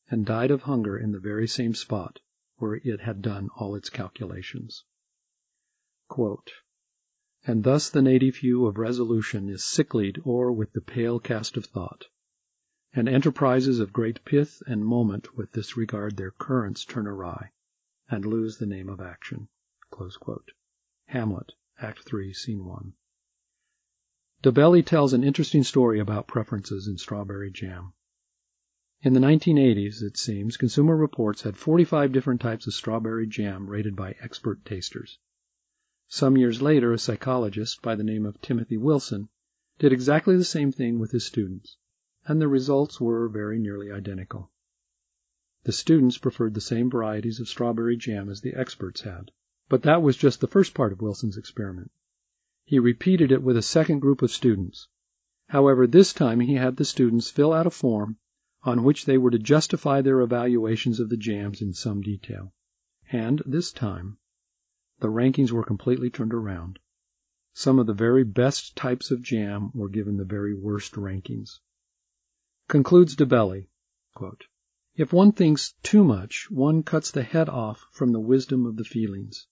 and 0.08 0.24
died 0.24 0.52
of 0.52 0.62
hunger 0.62 0.96
in 0.96 1.10
the 1.10 1.18
very 1.18 1.48
same 1.48 1.74
spot 1.74 2.20
where 2.58 2.76
it 2.76 3.00
had 3.00 3.20
done 3.20 3.48
all 3.56 3.74
its 3.74 3.90
calculations. 3.90 4.84
Quote, 6.06 6.52
and 7.44 7.64
thus 7.64 7.90
the 7.90 8.00
native 8.00 8.36
hue 8.36 8.64
of 8.64 8.78
resolution 8.78 9.48
is 9.48 9.64
sicklied 9.64 10.24
o'er 10.24 10.52
with 10.52 10.72
the 10.72 10.80
pale 10.80 11.18
cast 11.18 11.56
of 11.56 11.66
thought 11.66 12.06
and 12.98 13.10
enterprises 13.10 13.78
of 13.78 13.92
great 13.92 14.24
pith 14.24 14.62
and 14.66 14.82
moment 14.82 15.36
with 15.36 15.52
this 15.52 15.76
regard 15.76 16.16
their 16.16 16.30
currents 16.30 16.82
turn 16.82 17.06
awry, 17.06 17.52
and 18.08 18.24
lose 18.24 18.56
the 18.56 18.64
name 18.64 18.88
of 18.88 19.02
action. 19.02 19.48
Hamlet, 21.04 21.52
Act 21.78 22.02
3, 22.04 22.32
Scene 22.32 22.64
1. 22.64 22.94
Dobelli 24.42 24.82
tells 24.82 25.12
an 25.12 25.22
interesting 25.22 25.62
story 25.62 26.00
about 26.00 26.26
preferences 26.26 26.88
in 26.88 26.96
strawberry 26.96 27.50
jam. 27.50 27.92
In 29.02 29.12
the 29.12 29.20
1980s, 29.20 30.02
it 30.02 30.16
seems, 30.16 30.56
Consumer 30.56 30.96
Reports 30.96 31.42
had 31.42 31.58
45 31.58 32.12
different 32.12 32.40
types 32.40 32.66
of 32.66 32.72
strawberry 32.72 33.26
jam 33.26 33.68
rated 33.68 33.94
by 33.94 34.16
expert 34.20 34.64
tasters. 34.64 35.18
Some 36.08 36.38
years 36.38 36.62
later, 36.62 36.94
a 36.94 36.98
psychologist 36.98 37.82
by 37.82 37.94
the 37.94 38.04
name 38.04 38.24
of 38.24 38.40
Timothy 38.40 38.78
Wilson 38.78 39.28
did 39.78 39.92
exactly 39.92 40.38
the 40.38 40.44
same 40.44 40.72
thing 40.72 40.98
with 40.98 41.10
his 41.10 41.26
students 41.26 41.76
and 42.26 42.40
the 42.40 42.48
results 42.48 43.00
were 43.00 43.28
very 43.28 43.58
nearly 43.58 43.90
identical. 43.90 44.50
The 45.64 45.72
students 45.72 46.18
preferred 46.18 46.54
the 46.54 46.60
same 46.60 46.90
varieties 46.90 47.40
of 47.40 47.48
strawberry 47.48 47.96
jam 47.96 48.28
as 48.28 48.40
the 48.40 48.54
experts 48.54 49.00
had. 49.00 49.30
But 49.68 49.82
that 49.82 50.02
was 50.02 50.16
just 50.16 50.40
the 50.40 50.46
first 50.46 50.74
part 50.74 50.92
of 50.92 51.00
Wilson's 51.00 51.36
experiment. 51.36 51.90
He 52.64 52.78
repeated 52.78 53.32
it 53.32 53.42
with 53.42 53.56
a 53.56 53.62
second 53.62 53.98
group 53.98 54.22
of 54.22 54.30
students. 54.30 54.88
However, 55.48 55.86
this 55.86 56.12
time 56.12 56.40
he 56.40 56.54
had 56.54 56.76
the 56.76 56.84
students 56.84 57.30
fill 57.30 57.52
out 57.52 57.66
a 57.66 57.70
form 57.70 58.16
on 58.62 58.84
which 58.84 59.06
they 59.06 59.18
were 59.18 59.30
to 59.30 59.38
justify 59.38 60.00
their 60.00 60.20
evaluations 60.20 61.00
of 61.00 61.08
the 61.08 61.16
jams 61.16 61.62
in 61.62 61.72
some 61.72 62.00
detail. 62.00 62.52
And 63.10 63.42
this 63.46 63.70
time, 63.70 64.18
the 64.98 65.10
rankings 65.10 65.52
were 65.52 65.64
completely 65.64 66.10
turned 66.10 66.34
around. 66.34 66.80
Some 67.52 67.78
of 67.78 67.86
the 67.86 67.94
very 67.94 68.24
best 68.24 68.76
types 68.76 69.10
of 69.10 69.22
jam 69.22 69.70
were 69.74 69.88
given 69.88 70.16
the 70.16 70.24
very 70.24 70.54
worst 70.54 70.94
rankings. 70.94 71.60
Concludes 72.68 73.14
Dobelli, 73.14 73.68
If 74.96 75.12
one 75.12 75.30
thinks 75.30 75.74
too 75.84 76.02
much, 76.02 76.50
one 76.50 76.82
cuts 76.82 77.12
the 77.12 77.22
head 77.22 77.48
off 77.48 77.86
from 77.92 78.10
the 78.10 78.18
wisdom 78.18 78.66
of 78.66 78.74
the 78.74 78.82
feelings, 78.82 79.46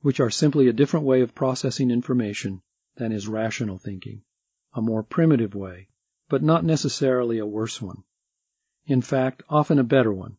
which 0.00 0.18
are 0.18 0.30
simply 0.30 0.66
a 0.66 0.72
different 0.72 1.04
way 1.04 1.20
of 1.20 1.34
processing 1.34 1.90
information 1.90 2.62
than 2.96 3.12
is 3.12 3.28
rational 3.28 3.76
thinking, 3.76 4.22
a 4.72 4.80
more 4.80 5.02
primitive 5.02 5.54
way, 5.54 5.90
but 6.30 6.42
not 6.42 6.64
necessarily 6.64 7.36
a 7.36 7.44
worse 7.44 7.82
one. 7.82 8.02
In 8.86 9.02
fact, 9.02 9.42
often 9.50 9.78
a 9.78 9.84
better 9.84 10.14
one. 10.14 10.38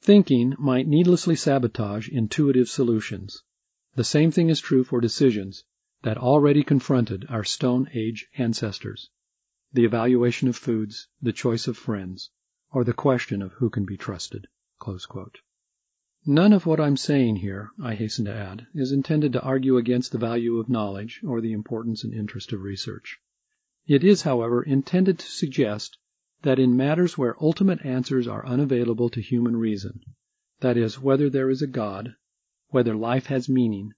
Thinking 0.00 0.54
might 0.60 0.86
needlessly 0.86 1.34
sabotage 1.34 2.08
intuitive 2.08 2.68
solutions. 2.68 3.42
The 3.96 4.04
same 4.04 4.30
thing 4.30 4.48
is 4.48 4.60
true 4.60 4.84
for 4.84 5.00
decisions 5.00 5.64
that 6.02 6.18
already 6.18 6.62
confronted 6.62 7.26
our 7.28 7.42
Stone 7.42 7.90
Age 7.94 8.28
ancestors 8.36 9.10
the 9.72 9.84
evaluation 9.84 10.48
of 10.48 10.56
foods, 10.56 11.08
the 11.20 11.32
choice 11.32 11.68
of 11.68 11.76
friends, 11.76 12.30
or 12.72 12.84
the 12.84 12.92
question 12.92 13.42
of 13.42 13.52
who 13.52 13.68
can 13.68 13.84
be 13.84 13.96
trusted. 13.96 14.46
None 16.26 16.52
of 16.52 16.66
what 16.66 16.80
I'm 16.80 16.96
saying 16.96 17.36
here, 17.36 17.70
I 17.82 17.94
hasten 17.94 18.24
to 18.26 18.34
add, 18.34 18.66
is 18.74 18.92
intended 18.92 19.32
to 19.32 19.42
argue 19.42 19.76
against 19.76 20.12
the 20.12 20.18
value 20.18 20.58
of 20.58 20.68
knowledge 20.68 21.20
or 21.24 21.40
the 21.40 21.52
importance 21.52 22.04
and 22.04 22.12
interest 22.12 22.52
of 22.52 22.62
research. 22.62 23.18
It 23.86 24.04
is, 24.04 24.22
however, 24.22 24.62
intended 24.62 25.18
to 25.18 25.26
suggest 25.26 25.98
that 26.42 26.58
in 26.58 26.76
matters 26.76 27.16
where 27.16 27.42
ultimate 27.42 27.84
answers 27.84 28.28
are 28.28 28.46
unavailable 28.46 29.08
to 29.10 29.20
human 29.20 29.56
reason, 29.56 30.00
that 30.60 30.76
is, 30.76 31.00
whether 31.00 31.30
there 31.30 31.50
is 31.50 31.62
a 31.62 31.66
God, 31.66 32.14
whether 32.68 32.96
life 32.96 33.26
has 33.26 33.48
meaning, 33.48 33.92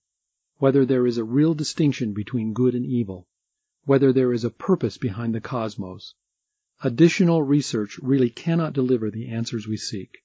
whether 0.59 0.85
there 0.85 1.07
is 1.07 1.19
a 1.19 1.25
real 1.25 1.55
distinction 1.55 2.13
between 2.13 2.53
good 2.53 2.75
and 2.75 2.87
evil, 2.87 3.27
whether 3.85 4.13
there 4.13 4.33
is 4.33 4.45
a 4.45 4.51
purpose 4.51 4.99
behind 4.99 5.35
the 5.35 5.41
cosmos. 5.41 6.15
Additional 6.83 7.43
research 7.43 7.99
really 7.99 8.31
cannot 8.31 8.73
deliver 8.73 9.11
the 9.11 9.29
answers 9.29 9.67
we 9.67 9.77
seek. 9.77 10.23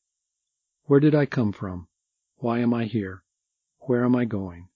Where 0.85 0.99
did 0.99 1.15
I 1.15 1.25
come 1.25 1.51
from? 1.51 1.87
Why 2.37 2.59
am 2.59 2.73
I 2.73 2.85
here? 2.85 3.23
Where 3.79 4.05
am 4.05 4.15
I 4.15 4.25
going? 4.25 4.69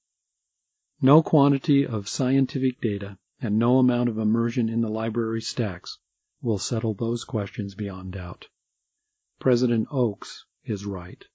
No 1.02 1.24
quantity 1.24 1.86
of 1.86 2.10
scientific 2.10 2.82
data 2.82 3.18
and 3.42 3.58
no 3.58 3.78
amount 3.78 4.10
of 4.10 4.18
immersion 4.18 4.70
in 4.70 4.82
the 4.82 4.90
library 4.90 5.42
stacks 5.42 5.98
will 6.42 6.58
settle 6.58 6.94
those 6.94 7.24
questions 7.24 7.76
beyond 7.76 8.14
doubt. 8.14 8.48
President 9.40 9.88
Oaks 9.92 10.46
is 10.66 10.86
right. 10.86 11.26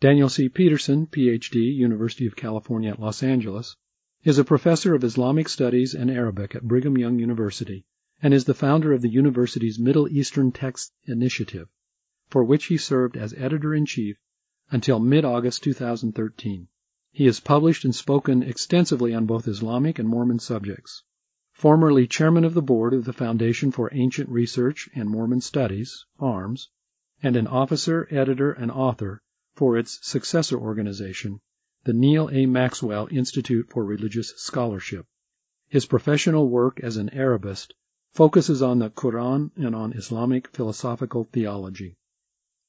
Daniel 0.00 0.28
C. 0.28 0.48
Peterson, 0.48 1.06
PhD, 1.06 1.74
University 1.74 2.26
of 2.26 2.36
California 2.36 2.90
at 2.90 3.00
Los 3.00 3.22
Angeles, 3.22 3.76
is 4.24 4.38
a 4.38 4.44
professor 4.44 4.94
of 4.94 5.04
Islamic 5.04 5.46
Studies 5.50 5.94
and 5.94 6.10
Arabic 6.10 6.54
at 6.54 6.62
Brigham 6.62 6.96
Young 6.96 7.18
University 7.18 7.84
and 8.22 8.32
is 8.32 8.46
the 8.46 8.54
founder 8.54 8.94
of 8.94 9.02
the 9.02 9.10
university's 9.10 9.78
Middle 9.78 10.08
Eastern 10.08 10.50
Texts 10.50 10.92
Initiative, 11.04 11.68
for 12.30 12.42
which 12.42 12.64
he 12.66 12.78
served 12.78 13.18
as 13.18 13.34
editor-in-chief 13.34 14.16
until 14.70 14.98
mid-August 14.98 15.62
2013. 15.62 16.68
He 17.12 17.26
has 17.26 17.38
published 17.38 17.84
and 17.84 17.94
spoken 17.94 18.42
extensively 18.42 19.12
on 19.12 19.26
both 19.26 19.46
Islamic 19.46 19.98
and 19.98 20.08
Mormon 20.08 20.38
subjects. 20.38 21.02
formerly 21.52 22.06
chairman 22.06 22.44
of 22.44 22.54
the 22.54 22.62
board 22.62 22.94
of 22.94 23.04
the 23.04 23.12
Foundation 23.12 23.70
for 23.70 23.90
Ancient 23.92 24.30
Research 24.30 24.88
and 24.94 25.10
Mormon 25.10 25.42
Studies, 25.42 26.06
FARMS, 26.18 26.70
and 27.22 27.36
an 27.36 27.46
officer, 27.46 28.08
editor, 28.10 28.52
and 28.52 28.70
author 28.70 29.20
for 29.54 29.76
its 29.76 29.98
successor 30.02 30.58
organization, 30.58 31.42
the 31.84 31.92
Neal 31.92 32.30
A. 32.32 32.46
Maxwell 32.46 33.08
Institute 33.10 33.68
for 33.70 33.84
Religious 33.84 34.32
Scholarship. 34.36 35.06
His 35.68 35.84
professional 35.84 36.48
work 36.48 36.80
as 36.80 36.96
an 36.96 37.10
Arabist 37.10 37.74
focuses 38.14 38.62
on 38.62 38.78
the 38.78 38.90
Quran 38.90 39.50
and 39.56 39.74
on 39.74 39.92
Islamic 39.92 40.48
philosophical 40.48 41.24
theology. 41.24 41.98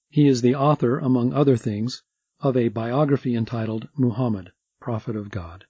He 0.09 0.27
is 0.27 0.41
the 0.41 0.55
author, 0.55 0.99
among 0.99 1.33
other 1.33 1.55
things, 1.55 2.03
of 2.41 2.57
a 2.57 2.67
biography 2.67 3.35
entitled 3.35 3.87
Muhammad, 3.95 4.51
Prophet 4.81 5.15
of 5.15 5.31
God. 5.31 5.65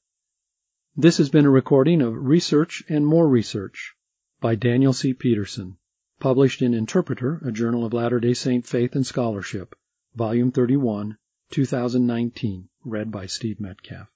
This 0.95 1.17
has 1.17 1.29
been 1.29 1.45
a 1.45 1.49
recording 1.51 2.01
of 2.01 2.15
Research 2.15 2.83
and 2.89 3.05
More 3.05 3.27
Research 3.27 3.95
by 4.39 4.55
Daniel 4.55 4.93
C. 4.93 5.13
Peterson, 5.13 5.77
published 6.19 6.61
in 6.61 6.73
Interpreter, 6.73 7.41
a 7.45 7.51
journal 7.51 7.85
of 7.85 7.93
Latter-day 7.93 8.33
Saint 8.33 8.65
faith 8.65 8.95
and 8.95 9.05
scholarship, 9.05 9.75
volume 10.15 10.51
31, 10.51 11.17
2019, 11.51 12.69
read 12.85 13.09
by 13.09 13.25
Steve 13.25 13.59
Metcalf. 13.59 14.07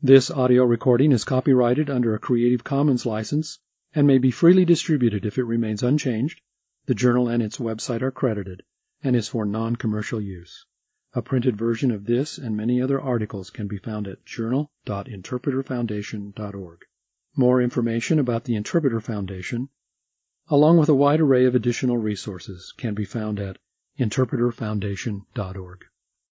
This 0.00 0.30
audio 0.30 0.64
recording 0.64 1.10
is 1.10 1.24
copyrighted 1.24 1.90
under 1.90 2.14
a 2.14 2.20
Creative 2.20 2.62
Commons 2.62 3.04
license 3.04 3.58
and 3.92 4.06
may 4.06 4.18
be 4.18 4.30
freely 4.30 4.64
distributed 4.64 5.26
if 5.26 5.38
it 5.38 5.44
remains 5.44 5.82
unchanged. 5.82 6.40
The 6.86 6.94
journal 6.94 7.26
and 7.28 7.42
its 7.42 7.58
website 7.58 8.02
are 8.02 8.12
credited 8.12 8.62
and 9.02 9.16
is 9.16 9.26
for 9.26 9.44
non-commercial 9.44 10.20
use. 10.20 10.64
A 11.14 11.22
printed 11.22 11.56
version 11.56 11.90
of 11.90 12.04
this 12.04 12.38
and 12.38 12.56
many 12.56 12.80
other 12.80 13.00
articles 13.00 13.50
can 13.50 13.66
be 13.66 13.78
found 13.78 14.06
at 14.06 14.24
journal.interpreterfoundation.org. 14.24 16.84
More 17.34 17.60
information 17.60 18.20
about 18.20 18.44
the 18.44 18.54
Interpreter 18.54 19.00
Foundation, 19.00 19.68
along 20.48 20.78
with 20.78 20.88
a 20.88 20.94
wide 20.94 21.20
array 21.20 21.44
of 21.44 21.56
additional 21.56 21.98
resources, 21.98 22.72
can 22.76 22.94
be 22.94 23.04
found 23.04 23.40
at 23.40 23.58
interpreterfoundation.org. 23.98 25.84